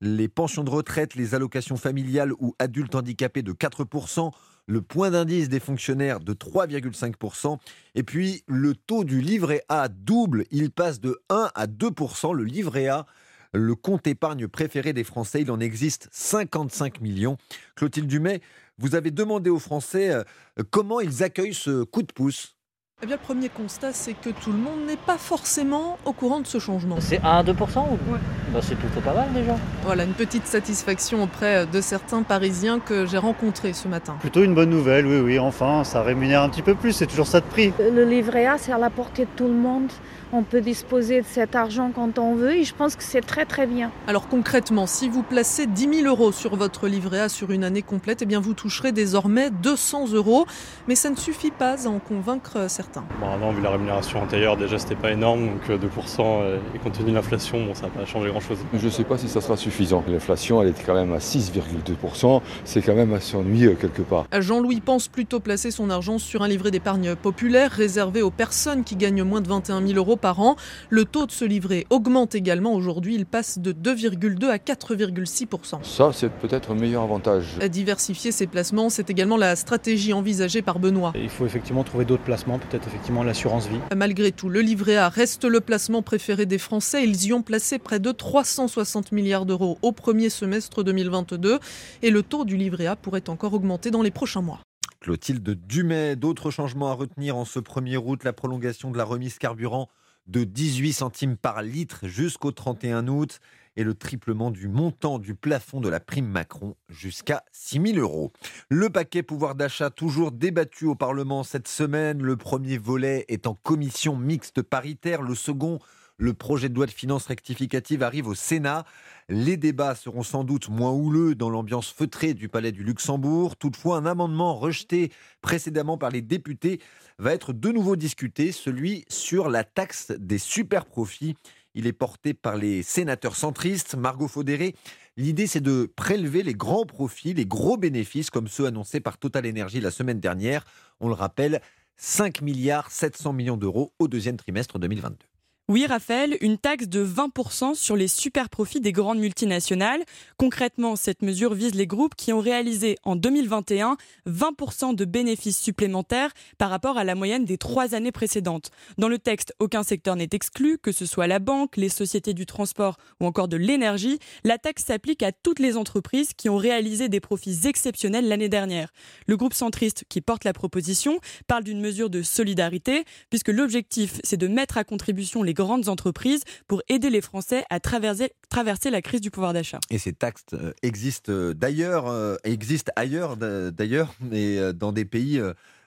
Les 0.00 0.28
pensions 0.28 0.64
de 0.64 0.70
retraite, 0.70 1.14
les 1.14 1.34
allocations 1.34 1.76
familiales 1.76 2.32
ou 2.40 2.56
adultes 2.58 2.96
handicapés 2.96 3.42
de 3.42 3.52
4% 3.52 4.32
le 4.66 4.82
point 4.82 5.10
d'indice 5.10 5.48
des 5.48 5.60
fonctionnaires 5.60 6.20
de 6.20 6.32
3,5%. 6.32 7.58
Et 7.94 8.02
puis 8.02 8.44
le 8.46 8.74
taux 8.74 9.04
du 9.04 9.20
livret 9.20 9.64
A 9.68 9.88
double, 9.88 10.44
il 10.50 10.70
passe 10.70 11.00
de 11.00 11.20
1 11.28 11.50
à 11.54 11.66
2%. 11.66 12.34
Le 12.34 12.44
livret 12.44 12.88
A, 12.88 13.06
le 13.52 13.74
compte 13.74 14.06
épargne 14.06 14.48
préféré 14.48 14.92
des 14.92 15.04
Français, 15.04 15.42
il 15.42 15.50
en 15.50 15.60
existe 15.60 16.08
55 16.12 17.00
millions. 17.00 17.36
Clotilde 17.76 18.06
Dumay, 18.06 18.40
vous 18.78 18.94
avez 18.94 19.10
demandé 19.10 19.50
aux 19.50 19.58
Français 19.58 20.10
euh, 20.10 20.22
comment 20.70 21.00
ils 21.00 21.22
accueillent 21.22 21.54
ce 21.54 21.84
coup 21.84 22.02
de 22.02 22.12
pouce. 22.12 22.56
Eh 23.04 23.08
bien, 23.08 23.16
le 23.16 23.20
premier 23.20 23.48
constat, 23.48 23.92
c'est 23.92 24.12
que 24.12 24.30
tout 24.30 24.52
le 24.52 24.58
monde 24.58 24.86
n'est 24.86 24.96
pas 24.96 25.18
forcément 25.18 25.98
au 26.04 26.12
courant 26.12 26.38
de 26.38 26.46
ce 26.46 26.60
changement. 26.60 26.98
C'est 27.00 27.20
1 27.24 27.38
à 27.38 27.42
2 27.42 27.50
ou... 27.50 27.56
Bah, 27.56 28.60
c'est 28.62 28.76
plutôt 28.76 29.00
pas 29.00 29.12
mal 29.12 29.32
déjà. 29.32 29.56
Voilà, 29.82 30.04
une 30.04 30.12
petite 30.12 30.46
satisfaction 30.46 31.24
auprès 31.24 31.66
de 31.66 31.80
certains 31.80 32.22
Parisiens 32.22 32.78
que 32.78 33.04
j'ai 33.04 33.18
rencontrés 33.18 33.72
ce 33.72 33.88
matin. 33.88 34.14
Plutôt 34.20 34.44
une 34.44 34.54
bonne 34.54 34.70
nouvelle, 34.70 35.04
oui, 35.08 35.18
oui, 35.18 35.38
enfin, 35.40 35.82
ça 35.82 36.02
rémunère 36.02 36.42
un 36.42 36.48
petit 36.48 36.62
peu 36.62 36.76
plus, 36.76 36.92
c'est 36.92 37.08
toujours 37.08 37.26
ça 37.26 37.40
de 37.40 37.46
prix. 37.46 37.72
Le 37.80 38.04
livret 38.04 38.46
A, 38.46 38.56
c'est 38.56 38.70
à 38.70 38.78
la 38.78 38.88
portée 38.88 39.24
de 39.24 39.30
tout 39.34 39.48
le 39.48 39.54
monde 39.54 39.90
on 40.32 40.42
peut 40.42 40.62
disposer 40.62 41.20
de 41.20 41.26
cet 41.26 41.54
argent 41.54 41.92
quand 41.94 42.18
on 42.18 42.34
veut 42.34 42.54
et 42.54 42.64
je 42.64 42.74
pense 42.74 42.96
que 42.96 43.02
c'est 43.02 43.20
très 43.20 43.44
très 43.44 43.66
bien. 43.66 43.90
Alors 44.06 44.28
concrètement, 44.28 44.86
si 44.86 45.08
vous 45.08 45.22
placez 45.22 45.66
10 45.66 46.02
000 46.02 46.06
euros 46.06 46.32
sur 46.32 46.56
votre 46.56 46.88
livret 46.88 47.20
A 47.20 47.28
sur 47.28 47.50
une 47.50 47.64
année 47.64 47.82
complète, 47.82 48.22
eh 48.22 48.26
bien 48.26 48.40
vous 48.40 48.54
toucherez 48.54 48.92
désormais 48.92 49.50
200 49.50 50.12
euros. 50.12 50.46
Mais 50.88 50.94
ça 50.94 51.10
ne 51.10 51.16
suffit 51.16 51.50
pas 51.50 51.86
à 51.86 51.88
en 51.88 51.98
convaincre 51.98 52.70
certains. 52.70 52.91
Bon, 53.20 53.30
avant, 53.32 53.52
vu 53.52 53.62
la 53.62 53.70
rémunération 53.70 54.22
antérieure, 54.22 54.56
déjà 54.56 54.78
c'était 54.78 54.94
pas 54.94 55.12
énorme, 55.12 55.46
donc 55.46 55.68
2% 55.68 55.70
euh, 55.70 56.42
euh, 56.42 56.58
et 56.74 56.78
compte 56.78 56.92
tenu 56.92 57.10
de 57.10 57.14
l'inflation, 57.14 57.64
bon, 57.64 57.74
ça 57.74 57.82
n'a 57.82 57.88
pas 57.88 58.04
changé 58.04 58.28
grand-chose. 58.28 58.58
Je 58.74 58.84
ne 58.84 58.90
sais 58.90 59.04
pas 59.04 59.16
si 59.16 59.28
ça 59.28 59.40
sera 59.40 59.56
suffisant. 59.56 60.04
L'inflation, 60.08 60.60
elle 60.60 60.68
est 60.68 60.84
quand 60.84 60.94
même 60.94 61.12
à 61.12 61.18
6,2%, 61.18 62.42
c'est 62.64 62.82
quand 62.82 62.94
même 62.94 63.14
assez 63.14 63.36
ennuyeux 63.36 63.76
quelque 63.80 64.02
part. 64.02 64.26
Jean-Louis 64.38 64.80
pense 64.80 65.08
plutôt 65.08 65.40
placer 65.40 65.70
son 65.70 65.88
argent 65.88 66.18
sur 66.18 66.42
un 66.42 66.48
livret 66.48 66.70
d'épargne 66.70 67.14
populaire 67.14 67.70
réservé 67.70 68.20
aux 68.20 68.30
personnes 68.30 68.84
qui 68.84 68.96
gagnent 68.96 69.22
moins 69.22 69.40
de 69.40 69.48
21 69.48 69.86
000 69.86 69.98
euros 69.98 70.16
par 70.16 70.40
an. 70.40 70.56
Le 70.90 71.04
taux 71.04 71.26
de 71.26 71.32
ce 71.32 71.44
livret 71.44 71.86
augmente 71.90 72.34
également. 72.34 72.74
Aujourd'hui, 72.74 73.14
il 73.14 73.24
passe 73.26 73.58
de 73.58 73.72
2,2 73.72 74.50
à 74.50 74.56
4,6%. 74.56 75.82
Ça, 75.82 76.10
c'est 76.12 76.30
peut-être 76.30 76.72
un 76.72 76.74
meilleur 76.74 77.02
avantage. 77.02 77.58
Diversifier 77.70 78.32
ses 78.32 78.46
placements, 78.46 78.90
c'est 78.90 79.08
également 79.08 79.36
la 79.36 79.56
stratégie 79.56 80.12
envisagée 80.12 80.62
par 80.62 80.78
Benoît. 80.78 81.12
Il 81.14 81.30
faut 81.30 81.46
effectivement 81.46 81.84
trouver 81.84 82.04
d'autres 82.04 82.22
placements, 82.22 82.58
peut-être 82.58 82.81
effectivement 82.86 83.22
l'assurance 83.22 83.66
vie. 83.66 83.78
Malgré 83.94 84.32
tout, 84.32 84.48
le 84.48 84.60
livret 84.60 84.96
A 84.96 85.08
reste 85.08 85.44
le 85.44 85.60
placement 85.60 86.02
préféré 86.02 86.46
des 86.46 86.58
Français. 86.58 87.04
Ils 87.04 87.26
y 87.26 87.32
ont 87.32 87.42
placé 87.42 87.78
près 87.78 88.00
de 88.00 88.12
360 88.12 89.12
milliards 89.12 89.46
d'euros 89.46 89.78
au 89.82 89.92
premier 89.92 90.30
semestre 90.30 90.82
2022 90.82 91.58
et 92.02 92.10
le 92.10 92.22
taux 92.22 92.44
du 92.44 92.56
livret 92.56 92.86
A 92.86 92.96
pourrait 92.96 93.28
encore 93.28 93.54
augmenter 93.54 93.90
dans 93.90 94.02
les 94.02 94.10
prochains 94.10 94.42
mois. 94.42 94.60
Clotilde 95.00 95.58
Dumay, 95.66 96.16
d'autres 96.16 96.50
changements 96.50 96.90
à 96.90 96.94
retenir 96.94 97.36
en 97.36 97.44
ce 97.44 97.58
premier 97.58 97.96
août, 97.96 98.22
la 98.24 98.32
prolongation 98.32 98.90
de 98.90 98.98
la 98.98 99.04
remise 99.04 99.38
carburant 99.38 99.88
de 100.28 100.44
18 100.44 100.92
centimes 100.92 101.36
par 101.36 101.62
litre 101.62 102.06
jusqu'au 102.06 102.52
31 102.52 103.08
août 103.08 103.40
et 103.76 103.84
le 103.84 103.94
triplement 103.94 104.50
du 104.50 104.68
montant 104.68 105.18
du 105.18 105.34
plafond 105.34 105.80
de 105.80 105.88
la 105.88 106.00
prime 106.00 106.26
Macron 106.26 106.76
jusqu'à 106.88 107.44
6 107.52 107.94
000 107.94 107.98
euros. 107.98 108.32
Le 108.68 108.90
paquet 108.90 109.22
pouvoir 109.22 109.54
d'achat 109.54 109.90
toujours 109.90 110.32
débattu 110.32 110.86
au 110.86 110.94
Parlement 110.94 111.42
cette 111.42 111.68
semaine. 111.68 112.22
Le 112.22 112.36
premier 112.36 112.78
volet 112.78 113.24
est 113.28 113.46
en 113.46 113.54
commission 113.54 114.16
mixte 114.16 114.62
paritaire. 114.62 115.22
Le 115.22 115.34
second, 115.34 115.78
le 116.18 116.34
projet 116.34 116.68
de 116.68 116.74
loi 116.74 116.86
de 116.86 116.92
finances 116.92 117.26
rectificative 117.26 118.02
arrive 118.02 118.28
au 118.28 118.34
Sénat. 118.34 118.84
Les 119.28 119.56
débats 119.56 119.94
seront 119.94 120.22
sans 120.22 120.44
doute 120.44 120.68
moins 120.68 120.92
houleux 120.92 121.34
dans 121.34 121.50
l'ambiance 121.50 121.90
feutrée 121.90 122.34
du 122.34 122.48
Palais 122.48 122.72
du 122.72 122.84
Luxembourg. 122.84 123.56
Toutefois, 123.56 123.96
un 123.96 124.06
amendement 124.06 124.54
rejeté 124.54 125.10
précédemment 125.40 125.96
par 125.98 126.10
les 126.10 126.22
députés 126.22 126.80
va 127.18 127.32
être 127.32 127.52
de 127.52 127.70
nouveau 127.70 127.96
discuté, 127.96 128.52
celui 128.52 129.04
sur 129.08 129.48
la 129.48 129.64
taxe 129.64 130.12
des 130.18 130.38
super 130.38 130.84
profits. 130.84 131.34
Il 131.74 131.86
est 131.86 131.92
porté 131.92 132.34
par 132.34 132.56
les 132.56 132.82
sénateurs 132.82 133.36
centristes. 133.36 133.94
Margot 133.94 134.28
Faudéré, 134.28 134.74
l'idée 135.16 135.46
c'est 135.46 135.60
de 135.60 135.90
prélever 135.96 136.42
les 136.42 136.54
grands 136.54 136.86
profits, 136.86 137.34
les 137.34 137.46
gros 137.46 137.76
bénéfices 137.76 138.30
comme 138.30 138.48
ceux 138.48 138.66
annoncés 138.66 139.00
par 139.00 139.18
Total 139.18 139.46
Energy 139.48 139.80
la 139.80 139.90
semaine 139.90 140.20
dernière. 140.20 140.64
On 141.00 141.08
le 141.08 141.14
rappelle, 141.14 141.60
5 141.96 142.42
milliards 142.42 142.90
700 142.90 143.32
millions 143.32 143.56
d'euros 143.56 143.92
au 143.98 144.08
deuxième 144.08 144.36
trimestre 144.36 144.78
2022. 144.78 145.31
Oui, 145.72 145.86
Raphaël, 145.86 146.36
une 146.42 146.58
taxe 146.58 146.86
de 146.86 147.02
20% 147.02 147.74
sur 147.74 147.96
les 147.96 148.06
super 148.06 148.50
profits 148.50 148.82
des 148.82 148.92
grandes 148.92 149.18
multinationales. 149.18 150.02
Concrètement, 150.36 150.96
cette 150.96 151.22
mesure 151.22 151.54
vise 151.54 151.74
les 151.74 151.86
groupes 151.86 152.14
qui 152.14 152.30
ont 152.34 152.40
réalisé 152.40 152.98
en 153.04 153.16
2021 153.16 153.96
20% 154.28 154.94
de 154.94 155.04
bénéfices 155.06 155.58
supplémentaires 155.58 156.30
par 156.58 156.68
rapport 156.68 156.98
à 156.98 157.04
la 157.04 157.14
moyenne 157.14 157.46
des 157.46 157.56
trois 157.56 157.94
années 157.94 158.12
précédentes. 158.12 158.70
Dans 158.98 159.08
le 159.08 159.18
texte, 159.18 159.54
aucun 159.60 159.82
secteur 159.82 160.14
n'est 160.14 160.28
exclu, 160.32 160.76
que 160.76 160.92
ce 160.92 161.06
soit 161.06 161.26
la 161.26 161.38
banque, 161.38 161.78
les 161.78 161.88
sociétés 161.88 162.34
du 162.34 162.44
transport 162.44 162.98
ou 163.22 163.24
encore 163.24 163.48
de 163.48 163.56
l'énergie. 163.56 164.18
La 164.44 164.58
taxe 164.58 164.84
s'applique 164.84 165.22
à 165.22 165.32
toutes 165.32 165.58
les 165.58 165.78
entreprises 165.78 166.34
qui 166.34 166.50
ont 166.50 166.58
réalisé 166.58 167.08
des 167.08 167.20
profits 167.20 167.60
exceptionnels 167.64 168.28
l'année 168.28 168.50
dernière. 168.50 168.92
Le 169.26 169.38
groupe 169.38 169.54
centriste 169.54 170.04
qui 170.10 170.20
porte 170.20 170.44
la 170.44 170.52
proposition 170.52 171.18
parle 171.46 171.64
d'une 171.64 171.80
mesure 171.80 172.10
de 172.10 172.20
solidarité, 172.20 173.06
puisque 173.30 173.48
l'objectif, 173.48 174.20
c'est 174.22 174.36
de 174.36 174.48
mettre 174.48 174.76
à 174.76 174.84
contribution 174.84 175.42
les 175.42 175.54
entreprises 175.62 176.42
pour 176.66 176.82
aider 176.88 177.10
les 177.10 177.20
Français 177.20 177.64
à 177.70 177.80
traverser, 177.80 178.32
traverser 178.48 178.90
la 178.90 179.02
crise 179.02 179.20
du 179.20 179.30
pouvoir 179.30 179.52
d'achat. 179.52 179.80
Et 179.90 179.98
ces 179.98 180.12
taxes 180.12 180.44
euh, 180.54 180.72
existent 180.82 181.32
euh, 181.32 181.54
d'ailleurs, 181.54 182.06
euh, 182.08 182.36
existent 182.44 182.92
ailleurs 182.96 183.36
d'ailleurs, 183.36 184.14
mais 184.20 184.72
dans 184.72 184.92
des 184.92 185.04
pays 185.04 185.40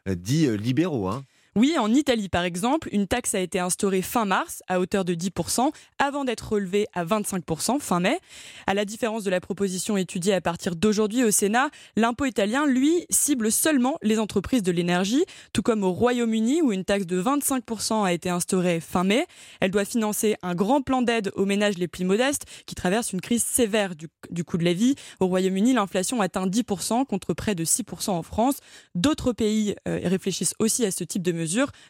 dits 0.08 0.58
libéraux. 0.58 1.08
Hein. 1.08 1.24
Oui, 1.58 1.78
en 1.80 1.94
Italie 1.94 2.28
par 2.28 2.44
exemple, 2.44 2.90
une 2.92 3.08
taxe 3.08 3.34
a 3.34 3.40
été 3.40 3.60
instaurée 3.60 4.02
fin 4.02 4.26
mars 4.26 4.62
à 4.68 4.82
hauteur 4.82 5.06
de 5.06 5.16
10% 5.16 5.72
avant 6.00 6.26
d'être 6.26 6.52
relevée 6.52 6.86
à 6.94 7.06
25% 7.06 7.80
fin 7.80 8.02
mai. 8.02 8.20
À 8.68 8.74
la 8.74 8.84
différence 8.84 9.24
de 9.24 9.30
la 9.30 9.40
proposition 9.40 9.96
étudiée 9.96 10.34
à 10.34 10.42
partir 10.42 10.76
d'aujourd'hui 10.76 11.24
au 11.24 11.32
Sénat, 11.32 11.70
l'impôt 11.96 12.26
italien, 12.26 12.66
lui, 12.66 13.06
cible 13.10 13.54
seulement 13.54 13.98
les 14.02 14.20
entreprises 14.20 14.64
de 14.64 14.74
l'énergie, 14.74 15.24
tout 15.54 15.62
comme 15.62 15.86
au 15.86 15.94
Royaume-Uni 15.94 16.62
où 16.62 16.74
une 16.74 16.84
taxe 16.84 17.06
de 17.06 17.22
25% 17.22 18.04
a 18.04 18.12
été 18.12 18.30
instaurée 18.30 18.82
fin 18.82 19.06
mai. 19.06 19.26
Elle 19.62 19.72
doit 19.72 19.86
financer 19.86 20.36
un 20.42 20.56
grand 20.56 20.82
plan 20.82 21.04
d'aide 21.04 21.32
aux 21.36 21.46
ménages 21.46 21.78
les 21.78 21.88
plus 21.88 22.04
modestes 22.04 22.44
qui 22.66 22.76
traversent 22.76 23.14
une 23.14 23.22
crise 23.22 23.44
sévère 23.44 23.96
du, 23.96 24.10
coût 24.44 24.58
de 24.58 24.66
la 24.66 24.74
vie. 24.74 24.96
Au 25.22 25.28
Royaume-Uni, 25.28 25.72
l'inflation 25.72 26.20
atteint 26.20 26.48
10% 26.48 27.06
contre 27.06 27.34
près 27.34 27.56
de 27.56 27.64
6% 27.64 28.10
en 28.10 28.24
France. 28.24 28.58
D'autres 28.94 29.32
pays 29.32 29.74
euh, 29.88 30.02
réfléchissent 30.04 30.56
aussi 30.60 30.86
à 30.86 30.92
ce 30.92 31.06
type 31.06 31.22
de 31.22 31.32
mesures 31.32 31.45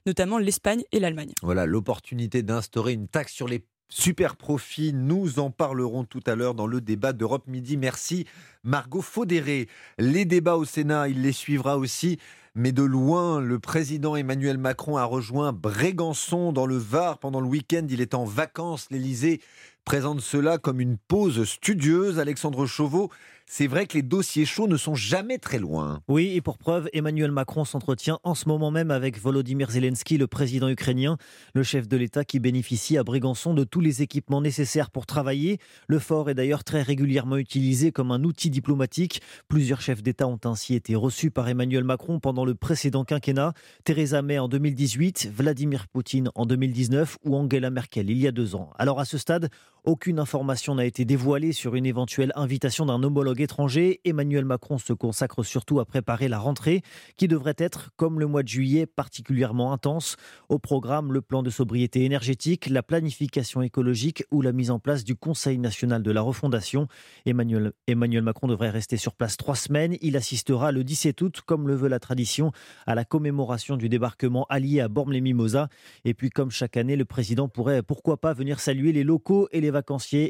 notamment 0.05 0.37
l'Espagne 0.37 0.83
et 0.91 0.99
l'Allemagne. 0.99 1.33
Voilà 1.41 1.65
l'opportunité 1.65 2.43
d'instaurer 2.43 2.93
une 2.93 3.07
taxe 3.07 3.33
sur 3.33 3.47
les 3.47 3.65
super 3.89 4.35
profit. 4.35 4.93
Nous 4.93 5.39
en 5.39 5.51
parlerons 5.51 6.03
tout 6.03 6.23
à 6.25 6.35
l'heure 6.35 6.55
dans 6.55 6.67
le 6.67 6.81
débat 6.81 7.13
d'Europe 7.13 7.47
Midi. 7.47 7.77
Merci 7.77 8.25
Margot 8.63 9.01
Faudéré. 9.01 9.67
Les 9.97 10.25
débats 10.25 10.57
au 10.57 10.65
Sénat, 10.65 11.07
il 11.07 11.21
les 11.21 11.31
suivra 11.31 11.77
aussi. 11.77 12.17
Mais 12.57 12.71
de 12.71 12.83
loin, 12.83 13.41
le 13.41 13.59
président 13.59 14.15
Emmanuel 14.15 14.57
Macron 14.57 14.95
a 14.95 15.03
rejoint 15.03 15.51
Brégançon 15.51 16.53
dans 16.53 16.65
le 16.65 16.77
Var 16.77 17.19
pendant 17.19 17.41
le 17.41 17.47
week-end. 17.47 17.85
Il 17.89 17.99
est 17.99 18.13
en 18.13 18.23
vacances. 18.23 18.87
L'Élysée 18.91 19.41
présente 19.83 20.21
cela 20.21 20.57
comme 20.57 20.79
une 20.79 20.97
pause 20.97 21.43
studieuse. 21.43 22.17
Alexandre 22.17 22.65
Chauveau, 22.65 23.11
c'est 23.47 23.67
vrai 23.67 23.85
que 23.85 23.93
les 23.95 24.01
dossiers 24.01 24.45
chauds 24.45 24.67
ne 24.67 24.75
sont 24.75 24.95
jamais 24.95 25.37
très 25.37 25.59
loin. 25.59 26.01
Oui, 26.07 26.31
et 26.35 26.41
pour 26.41 26.57
preuve, 26.57 26.89
Emmanuel 26.93 27.31
Macron 27.31 27.63
s'entretient 27.63 28.19
en 28.23 28.33
ce 28.33 28.49
moment 28.49 28.71
même 28.71 28.91
avec 28.91 29.19
Volodymyr 29.19 29.69
Zelensky, 29.69 30.17
le 30.17 30.27
président 30.27 30.67
ukrainien, 30.67 31.17
le 31.53 31.61
chef 31.61 31.87
de 31.87 31.95
l'État 31.95 32.25
qui 32.25 32.39
bénéficie 32.39 32.97
à 32.97 33.03
Brégançon 33.03 33.53
de 33.53 33.63
tous 33.63 33.81
les 33.81 34.01
équipements 34.01 34.41
nécessaires 34.41 34.89
pour 34.89 35.05
travailler. 35.05 35.59
Le 35.87 35.99
fort 35.99 36.29
est 36.29 36.33
d'ailleurs 36.33 36.63
très 36.63 36.81
régulièrement 36.81 37.37
utilisé 37.37 37.91
comme 37.91 38.11
un 38.11 38.23
outil 38.23 38.49
diplomatique. 38.49 39.21
Plusieurs 39.47 39.81
chefs 39.81 40.01
d'État 40.01 40.27
ont 40.27 40.39
ainsi 40.43 40.73
été 40.73 40.95
reçus 40.95 41.29
par 41.29 41.47
Emmanuel 41.47 41.83
Macron 41.83 42.19
pendant 42.19 42.45
le 42.45 42.55
précédent 42.55 43.05
quinquennat. 43.05 43.53
Theresa 43.83 44.21
May 44.21 44.39
en 44.39 44.47
2018, 44.47 45.29
Vladimir 45.31 45.87
Poutine 45.87 46.29
en 46.35 46.45
2019 46.45 47.17
ou 47.23 47.35
Angela 47.35 47.69
Merkel 47.69 48.09
il 48.09 48.17
y 48.17 48.27
a 48.27 48.31
deux 48.31 48.55
ans. 48.55 48.71
Alors 48.77 48.99
à 48.99 49.05
ce 49.05 49.17
stade, 49.17 49.49
aucune 49.85 50.19
information 50.19 50.75
n'a 50.75 50.85
été 50.85 51.05
dévoilée 51.05 51.51
sur 51.51 51.75
une 51.75 51.85
éventuelle 51.85 52.31
invitation 52.35 52.85
d'un 52.85 53.03
homologue 53.03 53.41
étranger. 53.41 54.01
Emmanuel 54.03 54.43
Macron 54.43 54.77
se 54.77 54.93
consacre 54.93 55.43
surtout 55.43 55.79
à 55.79 55.85
préparer 55.85 56.27
la 56.27 56.39
rentrée, 56.39 56.81
qui 57.17 57.27
devrait 57.27 57.55
être, 57.57 57.91
comme 57.95 58.19
le 58.19 58.25
mois 58.25 58.41
de 58.41 58.47
juillet, 58.47 58.87
particulièrement 58.87 59.73
intense. 59.73 60.17
Au 60.49 60.57
programme, 60.57 61.13
le 61.13 61.21
plan 61.21 61.43
de 61.43 61.49
sobriété 61.49 62.03
énergétique, 62.03 62.67
la 62.67 62.81
planification 62.81 63.61
écologique 63.61 64.23
ou 64.31 64.41
la 64.41 64.51
mise 64.51 64.71
en 64.71 64.79
place 64.79 65.03
du 65.03 65.15
Conseil 65.15 65.59
national 65.59 66.01
de 66.01 66.11
la 66.11 66.21
refondation. 66.21 66.87
Emmanuel, 67.25 67.73
Macron 68.23 68.47
devrait 68.47 68.71
rester 68.71 68.97
sur 68.97 69.13
place 69.13 69.37
trois 69.37 69.55
semaines. 69.55 69.97
Il 70.01 70.17
assistera 70.17 70.71
le 70.71 70.83
17 70.83 71.21
août, 71.21 71.41
comme 71.45 71.67
le 71.67 71.75
veut 71.75 71.89
la 71.89 71.99
tradition, 71.99 72.51
à 72.87 72.95
la 72.95 73.05
commémoration 73.05 73.77
du 73.77 73.87
débarquement 73.87 74.47
allié 74.49 74.81
à 74.81 74.87
Bormes-les-Mimosas. 74.87 75.67
Et 76.05 76.13
puis, 76.13 76.31
comme 76.31 76.49
chaque 76.49 76.75
année, 76.75 76.95
le 76.95 77.05
président 77.05 77.47
pourrait, 77.47 77.83
pourquoi 77.83 78.17
pas, 78.17 78.33
venir 78.33 78.59
saluer 78.59 78.91
les 78.91 79.03
locaux 79.03 79.47
et 79.51 79.61
les 79.61 79.74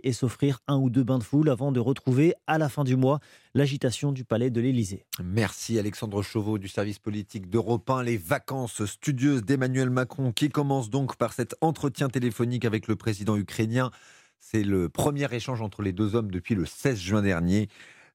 et 0.04 0.14
s'offrir 0.14 0.60
un 0.68 0.78
ou 0.78 0.90
deux 0.90 1.04
bains 1.04 1.20
de 1.20 1.24
foule 1.24 1.50
avant 1.50 1.72
de 1.72 1.80
retrouver 1.80 2.34
à 2.48 2.58
la 2.58 2.70
fin 2.70 2.84
du 2.84 2.96
mois 2.96 3.20
l'agitation 3.54 4.12
du 4.12 4.24
palais 4.24 4.50
de 4.50 4.60
l'Élysée. 4.60 5.06
Merci 5.24 5.78
Alexandre 5.78 6.22
Chauveau 6.22 6.58
du 6.58 6.68
service 6.68 7.00
politique 7.00 7.50
d'Europe 7.50 7.90
1. 7.90 8.04
Les 8.04 8.18
vacances 8.18 8.86
studieuses 8.86 9.44
d'Emmanuel 9.44 9.90
Macron 9.90 10.32
qui 10.32 10.50
commencent 10.50 10.90
donc 10.90 11.16
par 11.16 11.34
cet 11.34 11.56
entretien 11.62 12.10
téléphonique 12.10 12.66
avec 12.66 12.88
le 12.88 12.96
président 12.96 13.36
ukrainien. 13.38 13.92
C'est 14.40 14.64
le 14.64 14.90
premier 14.90 15.34
échange 15.34 15.62
entre 15.62 15.82
les 15.82 15.92
deux 15.92 16.16
hommes 16.16 16.32
depuis 16.32 16.56
le 16.56 16.66
16 16.66 17.00
juin 17.00 17.22
dernier. 17.22 17.68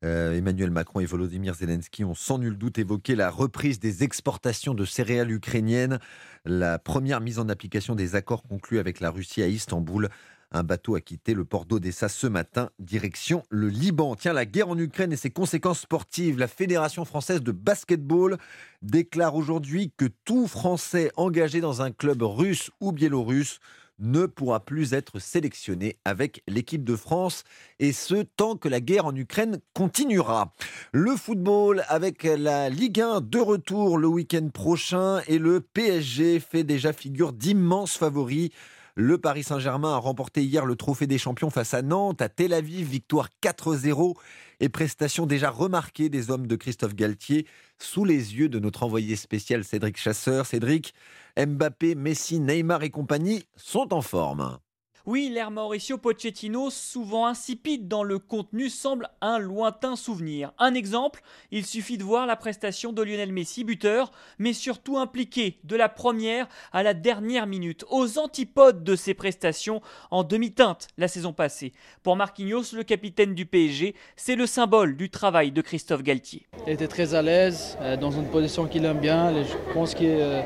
Euh, 0.04 0.32
Emmanuel 0.34 0.70
Macron 0.70 1.00
et 1.00 1.04
Volodymyr 1.04 1.54
Zelensky 1.54 2.04
ont 2.04 2.14
sans 2.14 2.38
nul 2.38 2.56
doute 2.56 2.78
évoqué 2.78 3.14
la 3.14 3.30
reprise 3.30 3.78
des 3.80 4.02
exportations 4.02 4.74
de 4.74 4.84
céréales 4.84 5.30
ukrainiennes, 5.30 5.98
la 6.44 6.78
première 6.78 7.20
mise 7.20 7.38
en 7.38 7.48
application 7.48 7.94
des 7.94 8.14
accords 8.14 8.42
conclus 8.42 8.78
avec 8.78 9.00
la 9.00 9.10
Russie 9.10 9.42
à 9.42 9.48
Istanbul 9.48 10.08
un 10.52 10.64
bateau 10.64 10.96
a 10.96 11.00
quitté 11.00 11.32
le 11.32 11.44
port 11.44 11.64
d'Odessa 11.64 12.08
ce 12.08 12.26
matin, 12.26 12.70
direction 12.80 13.44
le 13.50 13.68
Liban. 13.68 14.16
Tiens, 14.16 14.32
la 14.32 14.46
guerre 14.46 14.68
en 14.68 14.78
Ukraine 14.78 15.12
et 15.12 15.16
ses 15.16 15.30
conséquences 15.30 15.80
sportives. 15.80 16.38
La 16.38 16.48
Fédération 16.48 17.04
française 17.04 17.40
de 17.40 17.52
basketball 17.52 18.36
déclare 18.82 19.36
aujourd'hui 19.36 19.92
que 19.96 20.06
tout 20.24 20.48
Français 20.48 21.12
engagé 21.16 21.60
dans 21.60 21.82
un 21.82 21.92
club 21.92 22.22
russe 22.22 22.70
ou 22.80 22.90
biélorusse 22.90 23.60
ne 24.00 24.26
pourra 24.26 24.60
plus 24.64 24.94
être 24.94 25.18
sélectionné 25.18 25.98
avec 26.04 26.42
l'équipe 26.48 26.84
de 26.84 26.96
France, 26.96 27.44
et 27.78 27.92
ce 27.92 28.22
tant 28.22 28.56
que 28.56 28.68
la 28.68 28.80
guerre 28.80 29.06
en 29.06 29.14
Ukraine 29.14 29.60
continuera. 29.74 30.52
Le 30.92 31.14
football 31.16 31.84
avec 31.88 32.24
la 32.24 32.68
Ligue 32.68 33.00
1 33.00 33.20
de 33.20 33.38
retour 33.38 33.98
le 33.98 34.08
week-end 34.08 34.48
prochain, 34.52 35.20
et 35.28 35.38
le 35.38 35.60
PSG 35.60 36.40
fait 36.40 36.64
déjà 36.64 36.92
figure 36.92 37.32
d'immenses 37.32 37.96
favoris 37.96 38.50
le 38.94 39.18
Paris 39.18 39.44
Saint-Germain 39.44 39.94
a 39.94 39.98
remporté 39.98 40.42
hier 40.42 40.66
le 40.66 40.76
trophée 40.76 41.06
des 41.06 41.18
champions 41.18 41.50
face 41.50 41.74
à 41.74 41.82
Nantes, 41.82 42.22
à 42.22 42.28
Tel 42.28 42.52
Aviv, 42.52 42.88
victoire 42.88 43.28
4-0 43.42 44.14
et 44.60 44.68
prestation 44.68 45.26
déjà 45.26 45.50
remarquée 45.50 46.08
des 46.08 46.30
hommes 46.30 46.46
de 46.46 46.56
Christophe 46.56 46.94
Galtier 46.94 47.46
sous 47.78 48.04
les 48.04 48.36
yeux 48.36 48.48
de 48.48 48.58
notre 48.58 48.82
envoyé 48.82 49.16
spécial 49.16 49.64
Cédric 49.64 49.96
Chasseur. 49.96 50.46
Cédric, 50.46 50.94
Mbappé, 51.38 51.94
Messi, 51.94 52.40
Neymar 52.40 52.82
et 52.82 52.90
compagnie 52.90 53.44
sont 53.56 53.92
en 53.94 54.02
forme. 54.02 54.58
Oui, 55.06 55.30
l'ère 55.32 55.50
Mauricio 55.50 55.96
Pochettino, 55.96 56.68
souvent 56.68 57.26
insipide 57.26 57.88
dans 57.88 58.04
le 58.04 58.18
contenu, 58.18 58.68
semble 58.68 59.08
un 59.22 59.38
lointain 59.38 59.96
souvenir. 59.96 60.52
Un 60.58 60.74
exemple, 60.74 61.22
il 61.50 61.64
suffit 61.64 61.96
de 61.96 62.04
voir 62.04 62.26
la 62.26 62.36
prestation 62.36 62.92
de 62.92 63.02
Lionel 63.02 63.32
Messi, 63.32 63.64
buteur, 63.64 64.12
mais 64.38 64.52
surtout 64.52 64.98
impliqué 64.98 65.58
de 65.64 65.74
la 65.74 65.88
première 65.88 66.48
à 66.72 66.82
la 66.82 66.92
dernière 66.92 67.46
minute, 67.46 67.86
aux 67.88 68.18
antipodes 68.18 68.84
de 68.84 68.94
ses 68.94 69.14
prestations 69.14 69.80
en 70.10 70.22
demi-teinte 70.22 70.88
la 70.98 71.08
saison 71.08 71.32
passée. 71.32 71.72
Pour 72.02 72.16
Marquinhos, 72.16 72.74
le 72.74 72.82
capitaine 72.82 73.34
du 73.34 73.46
PSG, 73.46 73.94
c'est 74.16 74.36
le 74.36 74.46
symbole 74.46 74.98
du 74.98 75.08
travail 75.08 75.50
de 75.50 75.62
Christophe 75.62 76.02
Galtier. 76.02 76.46
Il 76.66 76.74
était 76.74 76.88
très 76.88 77.14
à 77.14 77.22
l'aise, 77.22 77.78
euh, 77.80 77.96
dans 77.96 78.10
une 78.10 78.26
position 78.26 78.66
qu'il 78.66 78.84
aime 78.84 79.00
bien. 79.00 79.32
Je 79.42 79.72
pense 79.72 79.94
qu'il 79.94 80.08
euh, 80.10 80.42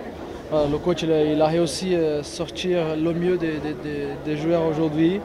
le 0.71 0.79
coach 0.79 1.03
il 1.03 1.41
a, 1.43 1.47
réussi 1.47 1.95
à 1.95 2.23
sortir 2.23 2.97
le 2.97 3.13
mieux 3.13 3.37
des, 3.37 4.37
joueurs 4.37 4.65
aujourd'hui. 4.67 5.21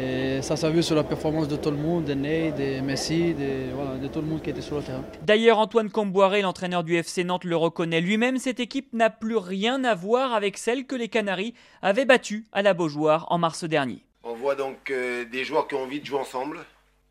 Et 0.00 0.42
ça 0.42 0.54
s'est 0.54 0.70
vu 0.70 0.82
sur 0.82 0.94
la 0.94 1.02
performance 1.02 1.48
de 1.48 1.56
tout 1.56 1.72
le 1.72 1.76
monde, 1.76 2.04
de 2.04 2.14
Ney, 2.14 2.52
de 2.52 2.80
Messi, 2.80 3.34
de, 3.34 4.06
tout 4.06 4.20
le 4.20 4.26
monde 4.26 4.40
qui 4.42 4.50
était 4.50 4.60
sur 4.60 4.76
le 4.76 4.82
terrain. 4.82 5.02
D'ailleurs, 5.22 5.58
Antoine 5.58 5.90
Comboiré, 5.90 6.40
l'entraîneur 6.42 6.84
du 6.84 6.94
FC 6.96 7.24
Nantes, 7.24 7.44
le 7.44 7.56
reconnaît 7.56 8.00
lui-même. 8.00 8.38
Cette 8.38 8.60
équipe 8.60 8.92
n'a 8.92 9.10
plus 9.10 9.36
rien 9.36 9.82
à 9.82 9.96
voir 9.96 10.34
avec 10.34 10.56
celle 10.56 10.86
que 10.86 10.94
les 10.94 11.08
Canaries 11.08 11.54
avaient 11.82 12.04
battue 12.04 12.46
à 12.52 12.62
la 12.62 12.74
Beaujoire 12.74 13.26
en 13.30 13.38
mars 13.38 13.64
dernier. 13.64 14.04
On 14.22 14.34
voit 14.34 14.54
donc 14.54 14.90
euh, 14.90 15.24
des 15.24 15.42
joueurs 15.44 15.66
qui 15.66 15.74
ont 15.74 15.82
envie 15.82 16.00
de 16.00 16.06
jouer 16.06 16.20
ensemble. 16.20 16.60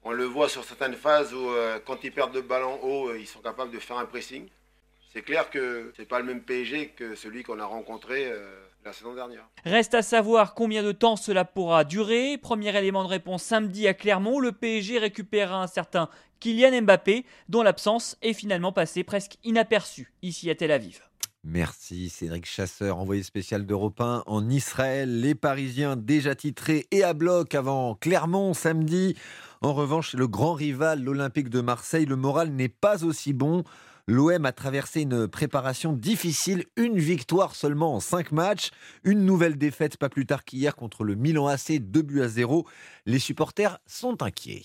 On 0.04 0.12
le 0.12 0.24
voit 0.24 0.48
sur 0.48 0.64
certaines 0.64 0.96
phases 0.96 1.34
où, 1.34 1.50
euh, 1.50 1.80
quand 1.86 1.98
ils 2.04 2.14
perdent 2.14 2.36
le 2.36 2.42
ballon 2.42 2.80
haut, 2.82 3.10
euh, 3.10 3.20
ils 3.20 3.28
sont 3.28 3.40
capables 3.40 3.72
de 3.72 3.80
faire 3.80 3.98
un 3.98 4.06
pressing. 4.06 4.48
C'est 5.18 5.24
clair 5.24 5.50
que 5.50 5.92
c'est 5.98 6.08
pas 6.08 6.20
le 6.20 6.26
même 6.26 6.42
PSG 6.42 6.90
que 6.90 7.16
celui 7.16 7.42
qu'on 7.42 7.60
a 7.60 7.66
rencontré 7.66 8.28
euh, 8.28 8.38
la 8.86 8.94
saison 8.94 9.16
dernière. 9.16 9.50
Reste 9.66 9.96
à 9.96 10.04
savoir 10.04 10.54
combien 10.54 10.84
de 10.84 10.92
temps 10.92 11.16
cela 11.16 11.44
pourra 11.44 11.86
durer. 11.86 12.38
Premier 12.38 12.78
élément 12.78 13.04
de 13.04 13.10
réponse 13.10 13.42
samedi 13.42 13.88
à 13.88 13.96
Clermont, 13.96 14.40
le 14.40 14.52
PSG 14.52 15.00
récupérera 15.00 15.64
un 15.64 15.66
certain 15.66 16.08
Kylian 16.40 16.84
Mbappé, 16.84 17.26
dont 17.50 17.64
l'absence 17.64 18.16
est 18.22 18.34
finalement 18.34 18.72
passée 18.72 19.04
presque 19.04 19.40
inaperçue 19.44 20.14
ici 20.22 20.52
à 20.52 20.56
Tel 20.56 20.70
Aviv. 20.70 21.02
Merci 21.44 22.10
Cédric 22.10 22.46
Chasseur, 22.46 23.00
envoyé 23.00 23.24
spécial 23.24 23.66
d'Europe 23.66 24.00
1 24.00 24.22
en 24.28 24.50
Israël. 24.52 25.20
Les 25.20 25.34
Parisiens 25.34 25.96
déjà 25.96 26.36
titrés 26.36 26.86
et 26.92 27.02
à 27.02 27.16
bloc 27.16 27.56
avant 27.56 27.96
Clermont 27.96 28.54
samedi. 28.54 29.16
En 29.62 29.74
revanche, 29.74 30.14
le 30.14 30.28
grand 30.28 30.54
rival, 30.54 31.02
l'Olympique 31.02 31.50
de 31.50 31.62
Marseille, 31.62 32.06
le 32.06 32.18
moral 32.18 32.52
n'est 32.52 32.70
pas 32.70 33.04
aussi 33.04 33.34
bon. 33.34 33.64
L'OM 34.10 34.46
a 34.46 34.54
traversé 34.54 35.02
une 35.02 35.28
préparation 35.28 35.92
difficile, 35.92 36.64
une 36.78 36.98
victoire 36.98 37.56
seulement 37.56 37.94
en 37.94 38.00
cinq 38.00 38.32
matchs, 38.32 38.72
une 39.04 39.26
nouvelle 39.26 39.58
défaite 39.58 39.98
pas 39.98 40.08
plus 40.08 40.26
tard 40.26 40.46
qu'hier 40.46 40.78
contre 40.78 41.04
le 41.04 41.16
Milan 41.16 41.48
AC, 41.48 41.74
2 41.82 42.02
buts 42.04 42.22
à 42.22 42.30
0. 42.30 42.66
Les 43.06 43.20
supporters 43.20 43.80
sont 43.86 44.24
inquiets. 44.24 44.64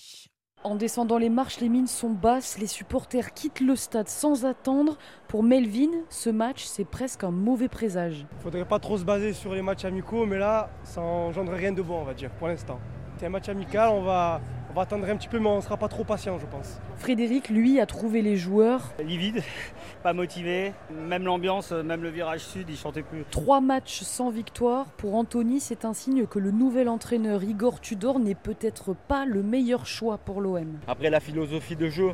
En 0.63 0.75
descendant 0.75 1.17
les 1.17 1.27
marches, 1.27 1.59
les 1.59 1.67
mines 1.67 1.87
sont 1.87 2.11
basses, 2.11 2.57
les 2.57 2.67
supporters 2.67 3.33
quittent 3.33 3.59
le 3.59 3.75
stade 3.75 4.07
sans 4.07 4.45
attendre. 4.45 4.97
Pour 5.27 5.43
Melvin, 5.43 5.91
ce 6.07 6.29
match, 6.29 6.63
c'est 6.63 6.85
presque 6.85 7.25
un 7.25 7.31
mauvais 7.31 7.67
présage. 7.67 8.25
Il 8.37 8.43
faudrait 8.43 8.63
pas 8.63 8.79
trop 8.79 8.97
se 8.97 9.03
baser 9.03 9.33
sur 9.33 9.53
les 9.53 9.61
matchs 9.61 9.83
amicaux, 9.83 10.25
mais 10.25 10.37
là, 10.37 10.69
ça 10.85 11.01
engendre 11.01 11.51
rien 11.51 11.73
de 11.73 11.81
bon, 11.81 11.99
on 11.99 12.05
va 12.05 12.13
dire, 12.13 12.31
pour 12.31 12.47
l'instant. 12.47 12.79
C'est 13.17 13.25
un 13.25 13.29
match 13.29 13.49
amical, 13.49 13.89
on 13.89 14.03
va, 14.03 14.39
on 14.73 14.75
va 14.77 14.81
attendre 14.81 15.07
un 15.07 15.15
petit 15.15 15.27
peu, 15.27 15.37
mais 15.37 15.49
on 15.49 15.57
ne 15.57 15.61
sera 15.61 15.77
pas 15.77 15.87
trop 15.87 16.03
patient, 16.03 16.39
je 16.39 16.47
pense. 16.47 16.79
Frédéric, 16.97 17.49
lui, 17.49 17.79
a 17.79 17.85
trouvé 17.85 18.23
les 18.23 18.37
joueurs. 18.37 18.91
Livide, 19.03 19.43
pas 20.03 20.13
motivé. 20.13 20.73
Même 20.91 21.25
l'ambiance, 21.25 21.71
même 21.71 22.01
le 22.01 22.09
virage 22.09 22.39
sud, 22.39 22.65
il 22.69 22.75
chantait 22.75 23.03
plus. 23.03 23.23
Trois 23.29 23.61
matchs 23.61 24.01
sans 24.01 24.31
victoire. 24.31 24.87
Pour 24.97 25.13
Anthony, 25.13 25.59
c'est 25.59 25.85
un 25.85 25.93
signe 25.93 26.25
que 26.25 26.39
le 26.39 26.49
nouvel 26.49 26.89
entraîneur 26.89 27.43
Igor 27.43 27.81
Tudor 27.81 28.17
n'est 28.17 28.33
peut-être 28.33 28.95
pas 28.95 29.25
le 29.25 29.43
meilleur 29.43 29.85
choix 29.85 30.17
pour 30.17 30.41
l'OM. 30.41 30.79
Après, 30.87 31.11
la 31.11 31.19
philosophie 31.19 31.75
de 31.75 31.89
jeu, 31.89 32.13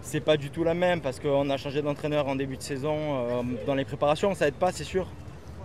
c'est 0.00 0.20
pas 0.20 0.36
du 0.36 0.50
tout 0.50 0.62
la 0.62 0.74
même 0.74 1.00
parce 1.00 1.18
qu'on 1.18 1.50
a 1.50 1.56
changé 1.56 1.82
d'entraîneur 1.82 2.28
en 2.28 2.36
début 2.36 2.56
de 2.56 2.62
saison. 2.62 2.94
Euh, 2.96 3.42
dans 3.66 3.74
les 3.74 3.84
préparations, 3.84 4.32
ça 4.36 4.46
aide 4.46 4.54
pas, 4.54 4.70
c'est 4.70 4.84
sûr. 4.84 5.08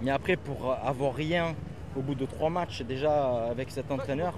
Mais 0.01 0.10
après, 0.10 0.38
pour 0.38 0.75
avoir 0.83 1.13
rien 1.13 1.53
au 1.95 2.01
bout 2.01 2.15
de 2.15 2.25
trois 2.25 2.50
matchs 2.50 2.81
déjà 2.81 3.45
avec 3.51 3.69
cet 3.69 3.91
entraîneur, 3.91 4.33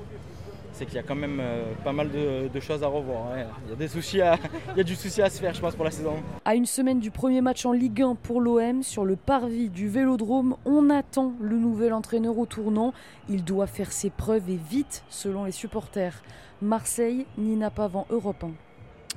c'est 0.73 0.85
qu'il 0.85 0.95
y 0.95 0.99
a 0.99 1.03
quand 1.03 1.15
même 1.15 1.39
euh, 1.39 1.73
pas 1.83 1.93
mal 1.93 2.09
de, 2.11 2.59
choses 2.59 2.83
à 2.83 2.87
revoir. 2.87 3.37
Il, 3.65 3.69
y 3.69 3.73
a 3.73 3.75
des 3.75 3.87
soucis 3.87 4.17
il 4.71 4.77
y 4.77 4.79
a 4.79 4.83
du 4.83 4.95
souci 4.95 5.21
à 5.21 5.29
se 5.29 5.39
faire, 5.39 5.53
je 5.53 5.61
pense, 5.61 5.75
pour 5.75 5.85
la 5.85 5.91
saison. 5.91 6.15
À 6.45 6.55
une 6.55 6.65
semaine 6.65 6.99
du 6.99 7.11
premier 7.11 7.41
match 7.41 7.65
en 7.65 7.71
Ligue 7.71 8.01
1 8.01 8.15
pour 8.15 8.41
l'OM, 8.41 8.83
sur 8.83 9.05
le 9.05 9.15
parvis 9.15 9.69
du 9.69 9.87
Vélodrome, 9.87 10.55
on 10.65 10.89
attend 10.89 11.33
le 11.39 11.57
nouvel 11.57 11.93
entraîneur 11.93 12.37
au 12.37 12.45
tournant. 12.45 12.93
Il 13.29 13.43
doit 13.43 13.67
faire 13.67 13.91
ses 13.91 14.09
preuves 14.09 14.49
et 14.49 14.59
vite, 14.69 15.03
selon 15.09 15.45
les 15.45 15.51
supporters. 15.51 16.21
Marseille, 16.61 17.25
Nina 17.37 17.69
Pavan, 17.69 18.07
Europe 18.09 18.43
1. 18.43 18.51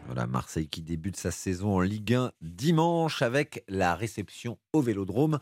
Voilà, 0.06 0.26
Marseille 0.26 0.68
qui 0.68 0.82
débute 0.82 1.16
sa 1.16 1.30
saison 1.30 1.76
en 1.76 1.80
Ligue 1.80 2.14
1 2.14 2.30
dimanche 2.40 3.22
avec 3.22 3.64
la 3.68 3.94
réception 3.96 4.58
au 4.72 4.80
Vélodrome 4.80 5.38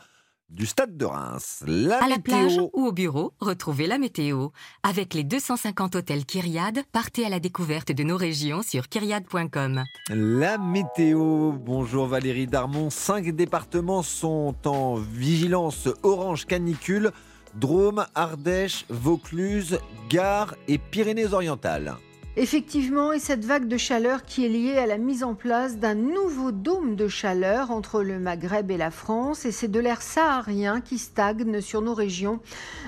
du 0.50 0.66
stade 0.66 0.96
de 0.96 1.04
Reims. 1.04 1.64
La 1.66 2.02
à 2.02 2.08
la 2.08 2.18
plage 2.18 2.58
ou 2.72 2.86
au 2.86 2.92
bureau, 2.92 3.32
retrouvez 3.40 3.86
la 3.86 3.98
météo. 3.98 4.48
Avec 4.82 5.14
les 5.14 5.24
250 5.24 5.96
hôtels 5.96 6.24
Kyriade, 6.24 6.82
partez 6.92 7.24
à 7.24 7.28
la 7.28 7.40
découverte 7.40 7.92
de 7.92 8.02
nos 8.02 8.16
régions 8.16 8.62
sur 8.62 8.88
kyriade.com. 8.88 9.82
La 10.10 10.58
météo, 10.58 11.52
bonjour 11.52 12.06
Valérie 12.06 12.46
Darmon. 12.46 12.90
Cinq 12.90 13.34
départements 13.34 14.02
sont 14.02 14.54
en 14.64 14.94
vigilance 14.96 15.88
orange 16.02 16.46
canicule. 16.46 17.10
Drôme, 17.54 18.04
Ardèche, 18.14 18.84
Vaucluse, 18.88 19.78
Gare 20.08 20.54
et 20.66 20.78
Pyrénées-Orientales. 20.78 21.96
Effectivement, 22.36 23.12
et 23.12 23.20
cette 23.20 23.44
vague 23.44 23.68
de 23.68 23.76
chaleur 23.76 24.24
qui 24.24 24.44
est 24.44 24.48
liée 24.48 24.76
à 24.76 24.86
la 24.86 24.98
mise 24.98 25.22
en 25.22 25.34
place 25.34 25.78
d'un 25.78 25.94
nouveau 25.94 26.50
dôme 26.50 26.96
de 26.96 27.06
chaleur 27.06 27.70
entre 27.70 28.02
le 28.02 28.18
Maghreb 28.18 28.72
et 28.72 28.76
la 28.76 28.90
France, 28.90 29.44
et 29.44 29.52
c'est 29.52 29.68
de 29.68 29.78
l'air 29.78 30.02
saharien 30.02 30.80
qui 30.80 30.98
stagne 30.98 31.60
sur 31.60 31.80
nos 31.80 31.94
régions, 31.94 32.40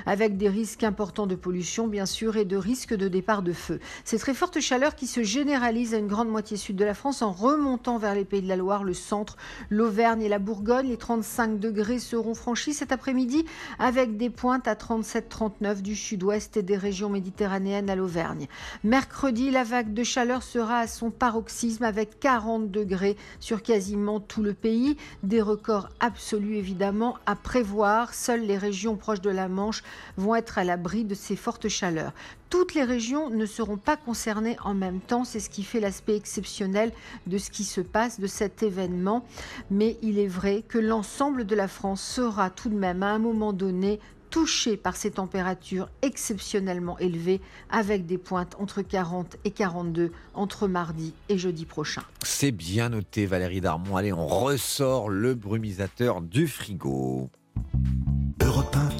avec 0.05 0.37
des 0.37 0.49
risques 0.49 0.83
importants 0.83 1.29
de 1.29 1.37
pollution, 1.37 1.87
bien 1.87 2.07
sûr, 2.07 2.37
et 2.37 2.45
de 2.45 2.57
risques 2.57 2.93
de 2.93 3.07
départ 3.07 3.43
de 3.43 3.53
feu. 3.53 3.79
Cette 4.05 4.19
très 4.19 4.35
forte 4.35 4.59
chaleur 4.59 4.97
qui 4.97 5.07
se 5.07 5.23
généralise 5.23 5.95
à 5.95 5.99
une 5.99 6.09
grande 6.09 6.29
moitié 6.29 6.57
sud 6.57 6.75
de 6.75 6.85
la 6.85 6.95
France 6.95 7.23
en 7.23 7.31
remontant 7.31 7.99
vers 7.99 8.17
les 8.17 8.25
Pays 8.25 8.43
de 8.43 8.49
la 8.49 8.57
Loire, 8.57 8.83
le 8.83 8.95
centre, 8.95 9.37
l'Auvergne 9.71 10.23
et 10.23 10.29
la 10.29 10.41
Bourgogne. 10.41 10.89
Les 10.89 10.97
35 10.97 11.61
degrés 11.61 12.01
seront 12.01 12.35
franchis 12.35 12.75
cet 12.75 12.91
après-midi, 12.91 13.45
avec 13.79 14.17
des 14.17 14.29
pointes 14.29 14.67
à 14.67 14.75
37-39 14.75 15.83
du 15.83 15.95
sud-ouest 15.95 16.57
et 16.57 16.65
des 16.65 16.77
régions 16.77 17.11
méditerranéennes 17.11 17.91
à 17.91 17.95
l'Auvergne. 17.95 18.49
Mercredi, 18.83 19.36
la 19.37 19.65
vague 19.65 19.93
de 19.93 20.03
chaleur 20.03 20.43
sera 20.43 20.79
à 20.79 20.87
son 20.87 21.11
paroxysme 21.11 21.85
avec 21.85 22.19
40 22.21 22.71
degrés 22.71 23.17
sur 23.39 23.63
quasiment 23.63 24.19
tout 24.19 24.43
le 24.43 24.55
pays. 24.55 24.97
Des 25.23 25.43
records 25.43 25.91
absolus 26.01 26.57
évidemment 26.57 27.19
à 27.27 27.37
prévoir. 27.37 28.15
Seules 28.15 28.47
les 28.47 28.57
régions 28.57 28.97
proches 28.97 29.21
de 29.21 29.31
la 29.31 29.49
Manche 29.49 29.83
vont 30.17 30.35
être 30.35 30.57
à 30.59 30.65
l'abri 30.65 31.05
de 31.05 31.15
ces 31.15 31.37
fortes 31.37 31.69
chaleurs. 31.69 32.13
Toutes 32.49 32.75
les 32.75 32.85
régions 32.85 33.29
ne 33.29 33.45
seront 33.45 33.77
pas 33.77 33.97
concernées 33.97 34.57
en 34.65 34.73
même 34.73 35.01
temps. 35.01 35.25
C'est 35.25 35.41
ce 35.41 35.51
qui 35.51 35.65
fait 35.65 35.81
l'aspect 35.81 36.17
exceptionnel 36.17 36.93
de 37.27 37.37
ce 37.37 37.51
qui 37.51 37.65
se 37.65 37.81
passe, 37.81 38.21
de 38.21 38.27
cet 38.27 38.63
événement. 38.63 39.27
Mais 39.71 39.99
il 40.01 40.19
est 40.19 40.29
vrai 40.29 40.65
que 40.67 40.79
l'ensemble 40.79 41.45
de 41.45 41.55
la 41.55 41.69
France 41.69 42.03
sera 42.03 42.49
tout 42.49 42.69
de 42.69 42.77
même 42.77 43.03
à 43.03 43.11
un 43.11 43.19
moment 43.19 43.53
donné 43.53 44.01
touché 44.31 44.77
par 44.77 44.97
ces 44.97 45.13
températures 45.13 45.89
exceptionnellement 46.03 46.99
élevées 46.99 47.41
avec 47.71 48.07
des 48.07 48.19
pointes 48.19 48.57
entre 48.59 48.83
40 48.83 49.37
et 49.45 49.51
42 49.51 50.13
entre 50.35 50.69
mardi 50.69 51.15
et 51.29 51.39
jeudi 51.39 51.65
prochain. 51.65 52.03
C'est 52.23 52.53
bien 52.53 52.91
noté 52.91 53.27
Valérie 53.27 53.61
Darmon. 53.61 53.97
Allez, 53.97 54.13
on 54.13 54.27
ressort 54.27 55.09
le 55.09 55.35
brumisateur 55.35 56.21
du 56.21 56.47
frigo. 56.47 57.31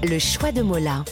Le 0.03 0.19
choix 0.19 0.53
de 0.53 0.63
Mola. 0.63 1.05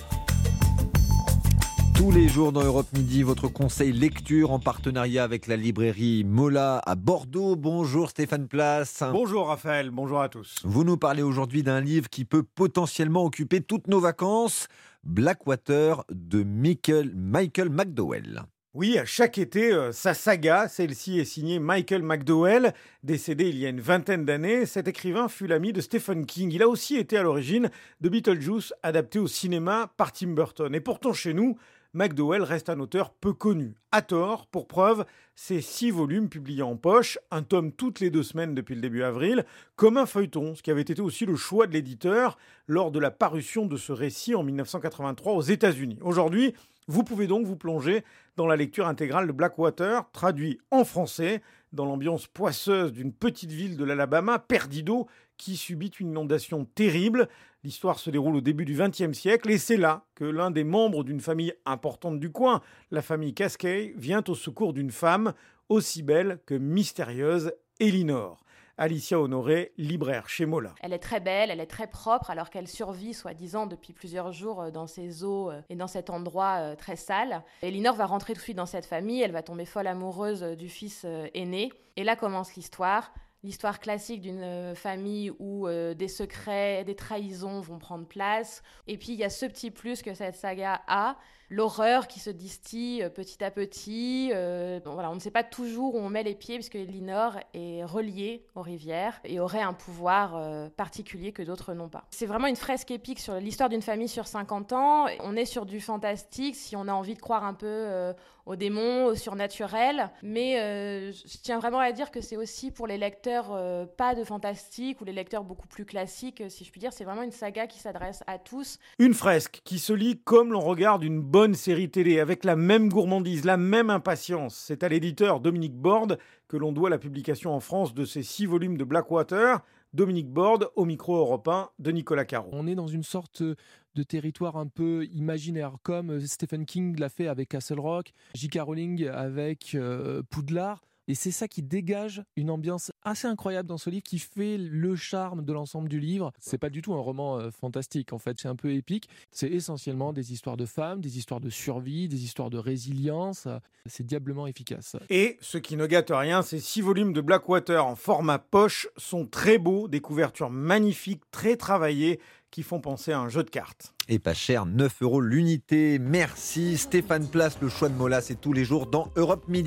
Tous 2.05 2.11
les 2.11 2.29
jours 2.29 2.53
dans 2.53 2.63
Europe 2.63 2.93
Midi, 2.93 3.23
votre 3.23 3.49
conseil 3.49 3.91
lecture 3.91 4.51
en 4.51 4.59
partenariat 4.59 5.25
avec 5.25 5.47
la 5.47 5.57
librairie 5.57 6.23
Mola 6.23 6.83
à 6.85 6.97
Bordeaux. 6.97 7.57
Bonjour 7.57 8.11
Stéphane 8.11 8.47
Place. 8.47 9.03
Bonjour 9.11 9.49
Raphaël, 9.49 9.89
bonjour 9.91 10.21
à 10.21 10.29
tous. 10.29 10.61
Vous 10.65 10.85
nous 10.85 10.99
parlez 10.99 11.23
aujourd'hui 11.23 11.63
d'un 11.63 11.81
livre 11.81 12.11
qui 12.11 12.27
peut 12.27 12.43
potentiellement 12.43 13.25
occuper 13.25 13.63
toutes 13.63 13.87
nos 13.87 14.01
vacances, 14.01 14.69
Blackwater 15.03 16.05
de 16.11 16.43
Michael, 16.43 17.11
Michael 17.15 17.71
McDowell. 17.71 18.43
Oui, 18.75 18.99
chaque 19.07 19.39
été, 19.39 19.73
euh, 19.73 19.91
sa 19.91 20.13
saga, 20.13 20.69
celle-ci 20.69 21.21
est 21.21 21.25
signée 21.25 21.59
Michael 21.59 22.03
McDowell, 22.03 22.75
décédé 23.03 23.49
il 23.49 23.57
y 23.57 23.65
a 23.65 23.71
une 23.71 23.81
vingtaine 23.81 24.27
d'années. 24.27 24.67
Cet 24.67 24.89
écrivain 24.89 25.29
fut 25.29 25.47
l'ami 25.47 25.73
de 25.73 25.81
Stephen 25.81 26.27
King. 26.27 26.53
Il 26.53 26.63
a 26.63 26.69
aussi 26.69 26.97
été 26.97 27.17
à 27.17 27.23
l'origine 27.23 27.71
de 28.03 28.09
Beetlejuice, 28.11 28.75
adapté 28.83 29.19
au 29.19 29.27
cinéma 29.27 29.95
par 29.97 30.13
Tim 30.13 30.35
Burton. 30.35 30.75
Et 30.75 30.81
pourtant, 30.81 31.15
chez 31.15 31.33
nous, 31.33 31.57
McDowell 31.95 32.43
reste 32.43 32.71
un 32.71 32.81
auteur 32.81 33.11
peu 33.11 33.33
connu. 33.33 33.77
À 33.93 34.03
tort, 34.03 34.49
pour 34.49 34.67
preuve, 34.67 35.05
ses 35.37 35.61
six 35.61 35.93
volumes 35.93 36.29
publiés 36.29 36.65
en 36.65 36.77
poche, 36.77 37.19
un 37.31 37.45
tome 37.45 37.71
toutes 37.71 38.01
les 38.01 38.11
deux 38.11 38.25
semaines 38.25 38.55
depuis 38.55 38.75
le 38.75 38.81
début 38.81 39.05
avril, 39.05 39.45
comme 39.77 39.97
un 39.97 40.07
feuilleton, 40.07 40.57
ce 40.57 40.62
qui 40.62 40.73
avait 40.73 40.83
été 40.83 41.01
aussi 41.01 41.25
le 41.25 41.37
choix 41.37 41.68
de 41.68 41.73
l'éditeur 41.73 42.37
lors 42.66 42.90
de 42.90 42.99
la 42.99 43.12
parution 43.12 43.66
de 43.66 43.77
ce 43.77 43.92
récit 43.92 44.35
en 44.35 44.42
1983 44.42 45.35
aux 45.35 45.40
États-Unis. 45.40 45.99
Aujourd'hui, 46.03 46.55
vous 46.88 47.05
pouvez 47.05 47.29
donc 47.29 47.47
vous 47.47 47.57
plonger 47.57 48.03
dans 48.37 48.49
la 48.49 48.57
lecture 48.57 48.88
intégrale 48.88 49.29
de 49.29 49.33
Blackwater, 49.33 50.11
traduit 50.11 50.59
en 50.73 50.85
français, 50.85 51.42
dans 51.73 51.87
l'ambiance 51.87 52.27
poisseuse 52.27 52.92
d'une 52.92 53.12
petite 53.12 53.51
ville 53.51 53.77
de 53.77 53.85
l'Alabama, 53.85 54.38
Perdido, 54.38 55.07
qui 55.37 55.57
subit 55.57 55.92
une 56.01 56.11
inondation 56.11 56.64
terrible. 56.64 57.29
L'histoire 57.64 57.98
se 57.98 58.11
déroule 58.11 58.37
au 58.37 58.40
début 58.42 58.66
du 58.66 58.74
XXe 58.74 59.16
siècle 59.18 59.50
et 59.50 59.57
c'est 59.57 59.79
là 59.79 60.05
que 60.14 60.27
l'un 60.27 60.50
des 60.50 60.64
membres 60.64 61.03
d'une 61.03 61.20
famille 61.20 61.55
importante 61.64 62.20
du 62.20 62.31
coin, 62.31 62.61
la 62.90 63.00
famille 63.00 63.33
Cascade, 63.33 63.92
vient 63.96 64.22
au 64.29 64.35
secours 64.35 64.74
d'une 64.74 64.90
femme 64.90 65.33
aussi 65.70 66.03
belle 66.03 66.40
que 66.44 66.53
mystérieuse, 66.53 67.55
Elinor. 67.81 68.44
Alicia 68.77 69.18
Honoré, 69.18 69.72
libraire 69.79 70.29
chez 70.29 70.44
Mola. 70.44 70.74
Elle 70.83 70.92
est 70.92 70.98
très 70.98 71.20
belle, 71.20 71.50
elle 71.50 71.61
est 71.61 71.66
très 71.66 71.87
propre, 71.87 72.29
alors 72.31 72.50
qu'elle 72.50 72.66
survit, 72.66 73.14
soi-disant, 73.14 73.66
depuis 73.66 73.92
plusieurs 73.92 74.33
jours 74.33 74.62
euh, 74.62 74.70
dans 74.70 74.88
ces 74.88 75.22
eaux 75.22 75.50
euh, 75.50 75.62
et 75.70 75.77
dans 75.77 75.87
cet 75.87 76.11
endroit 76.11 76.57
euh, 76.59 76.74
très 76.74 76.96
sale. 76.96 77.44
Elinor 77.62 77.94
va 77.94 78.05
rentrer 78.07 78.33
tout 78.33 78.40
de 78.40 78.42
suite 78.42 78.57
dans 78.57 78.66
cette 78.66 78.87
famille, 78.87 79.22
elle 79.22 79.33
va 79.33 79.42
tomber 79.42 79.64
folle 79.64 79.87
amoureuse 79.87 80.42
du 80.42 80.68
fils 80.68 81.07
aîné. 81.35 81.72
Et 81.96 82.03
là 82.03 82.16
commence 82.16 82.57
l'histoire 82.57 83.12
l'histoire 83.44 83.78
classique 83.78 84.22
d'une 84.22 84.42
euh, 84.42 84.74
famille 84.74 85.30
où 85.38 85.68
euh, 85.68 85.92
des 85.94 86.09
secrets, 86.09 86.83
des 86.83 86.96
trahisons 86.96 87.61
vont 87.61 87.78
prendre 87.78 88.07
place. 88.07 88.62
Et 88.88 88.96
puis 88.96 89.12
il 89.12 89.18
y 89.18 89.24
a 89.24 89.30
ce 89.30 89.44
petit 89.46 89.70
plus 89.70 90.02
que 90.02 90.14
cette 90.14 90.35
saga 90.35 90.80
a, 90.88 91.16
l'horreur 91.50 92.09
qui 92.09 92.20
se 92.20 92.30
distille 92.30 93.02
euh, 93.02 93.09
petit 93.09 93.42
à 93.42 93.50
petit. 93.50 94.28
voilà, 94.28 95.11
on 95.11 95.14
ne 95.14 95.20
sait 95.20 95.30
pas 95.30 95.44
toujours 95.44 95.94
où 95.94 95.98
on 95.98 96.09
met 96.09 96.22
les 96.22 96.35
pieds 96.35 96.57
puisque 96.57 96.74
Elinor 96.74 97.37
est 97.54 97.85
reliée 97.85 98.44
aux 98.54 98.62
rivières 98.62 99.20
et 99.24 99.40
aurait 99.40 99.62
un 99.62 99.72
pouvoir 99.72 100.70
particulier 100.76 101.33
que 101.33 101.42
d'autres 101.42 101.74
n'ont 101.74 101.88
pas. 101.88 102.04
C'est 102.11 102.26
vraiment 102.26 102.46
une 102.46 102.57
fresque 102.57 102.90
épique 102.90 103.18
sur 103.18 103.35
l'histoire 103.35 103.68
d'une 103.68 103.83
famille 103.83 104.09
sur 104.09 104.26
50 104.26 104.72
ans. 104.72 105.07
On 105.20 105.37
est 105.37 105.44
sur 105.44 105.66
du 105.66 105.80
fantastique 105.80 106.57
si 106.57 106.76
on 106.76 106.88
a 106.88 106.92
envie 106.92 107.14
de 107.14 107.20
croire 107.20 107.44
un 107.44 107.54
peu 107.54 108.14
aux 108.46 108.57
démons, 108.57 109.07
au 109.07 109.14
surnaturel. 109.14 110.11
Mais 110.22 110.61
euh, 110.61 111.12
je 111.12 111.38
tiens 111.42 111.59
vraiment 111.59 111.78
à 111.78 111.92
dire 111.92 112.11
que 112.11 112.20
c'est 112.20 112.37
aussi 112.37 112.70
pour 112.70 112.87
les 112.87 112.98
lecteurs 112.98 113.52
euh, 113.52 113.87
pas 113.87 114.14
de 114.14 114.24
fantastique 114.24 115.00
ou 115.00 115.04
les 115.04 115.12
lecteurs 115.12 115.44
beaucoup 115.44 115.66
plus 115.66 115.85
classiques, 115.85 116.42
si 116.48 116.64
je 116.64 116.70
puis 116.70 116.80
dire. 116.80 116.92
C'est 116.92 117.04
vraiment 117.04 117.22
une 117.22 117.30
saga 117.30 117.66
qui 117.66 117.78
s'adresse 117.78 118.22
à 118.26 118.38
tous. 118.38 118.78
Une 118.98 119.14
fresque 119.14 119.61
qui 119.64 119.78
se 119.78 119.92
lit 119.92 120.20
comme 120.22 120.52
l'on 120.52 120.61
regarde 120.61 121.04
une 121.04 121.22
bonne 121.35 121.55
série 121.55 121.90
télé, 121.90 122.20
avec 122.20 122.44
la 122.44 122.55
même 122.55 122.88
gourmandise, 122.88 123.44
la 123.44 123.57
même 123.57 123.90
impatience. 123.90 124.55
C'est 124.55 124.85
à 124.85 124.88
l'éditeur 124.88 125.40
Dominique 125.40 125.75
Borde 125.75 126.20
que 126.47 126.57
l'on 126.57 126.70
doit 126.70 126.90
la 126.90 126.99
publication 126.99 127.53
en 127.53 127.59
France 127.59 127.92
de 127.92 128.05
ces 128.05 128.23
six 128.23 128.47
volumes 128.47 128.77
de 128.77 128.85
Blackwater. 128.85 129.59
Dominique 129.94 130.31
Borde 130.31 130.70
au 130.77 130.85
micro 130.85 131.16
européen 131.16 131.70
de 131.81 131.90
Nicolas 131.90 132.25
Caro. 132.25 132.51
On 132.53 132.68
est 132.68 132.77
dans 132.77 132.87
une 132.87 133.03
sorte 133.03 133.42
de 133.42 134.03
territoire 134.05 134.57
un 134.57 134.68
peu 134.68 135.07
imaginaire, 135.07 135.73
comme 135.83 136.20
Stephen 136.20 136.64
King 136.66 136.97
l'a 137.01 137.09
fait 137.09 137.27
avec 137.27 137.49
Castle 137.49 137.81
Rock, 137.81 138.12
J.K. 138.37 138.61
Rowling 138.61 139.09
avec 139.09 139.75
euh, 139.75 140.23
Poudlard. 140.31 140.85
Et 141.09 141.14
c'est 141.14 141.31
ça 141.31 141.49
qui 141.49 141.62
dégage 141.62 142.23
une 142.37 142.51
ambiance 142.51 142.93
assez 143.03 143.27
incroyable 143.27 143.69
dans 143.69 143.79
ce 143.79 143.90
livre 143.90 144.05
qui 144.05 144.19
fait 144.19 144.57
le 144.57 144.97
charme 144.97 145.45
de 145.45 145.53
l'ensemble 145.53 145.88
du 145.88 146.01
livre. 146.01 146.33
C'est 146.40 146.59
pas 146.59 146.71
du 146.71 146.83
tout 146.83 146.95
un 146.95 147.01
roman 147.01 147.38
euh, 147.38 147.51
fantastique 147.51 148.12
en 148.12 148.19
fait, 148.19 148.38
c'est 148.40 148.49
un 148.49 148.57
peu 148.57 148.73
épique. 148.73 149.09
C'est 149.31 149.49
essentiellement 149.49 150.12
des 150.12 150.33
histoires 150.33 150.57
de 150.57 150.67
femmes, 150.67 151.01
des 151.01 151.19
histoires 151.19 151.40
de 151.40 151.51
survie, 151.51 152.09
des 152.09 152.25
histoires 152.25 152.51
de 152.51 152.59
résilience. 152.59 153.49
C'est 153.87 154.07
diablement 154.07 154.47
efficace. 154.47 154.97
Et 155.11 155.37
ce 155.40 155.59
qui 155.59 155.77
ne 155.77 155.87
gâte 155.87 156.11
rien, 156.11 156.43
ces 156.43 156.61
six 156.61 156.81
volumes 156.81 157.12
de 157.12 157.21
Blackwater 157.21 157.87
en 157.87 157.97
format 157.97 158.38
poche 158.38 158.88
sont 158.97 159.27
très 159.27 159.59
beaux, 159.59 159.88
des 159.88 160.01
couvertures 160.01 160.51
magnifiques, 160.51 161.23
très 161.31 161.57
travaillées 161.57 162.21
qui 162.55 162.62
font 162.62 162.81
penser 162.81 163.11
à 163.11 163.19
un 163.19 163.29
jeu 163.29 163.43
de 163.43 163.51
cartes. 163.51 163.93
Et 164.09 164.21
pas 164.21 164.33
cher, 164.33 164.64
9 164.64 165.03
euros 165.03 165.21
l'unité. 165.21 165.99
Merci 165.99 166.77
Stéphane 166.79 167.27
Place, 167.27 167.59
le 167.61 167.69
choix 167.69 167.88
de 167.88 167.95
Mola, 167.95 168.21
c'est 168.21 168.40
tous 168.40 168.53
les 168.53 168.64
jours 168.64 168.87
dans 168.87 169.11
Europe 169.17 169.49
Midi. 169.49 169.62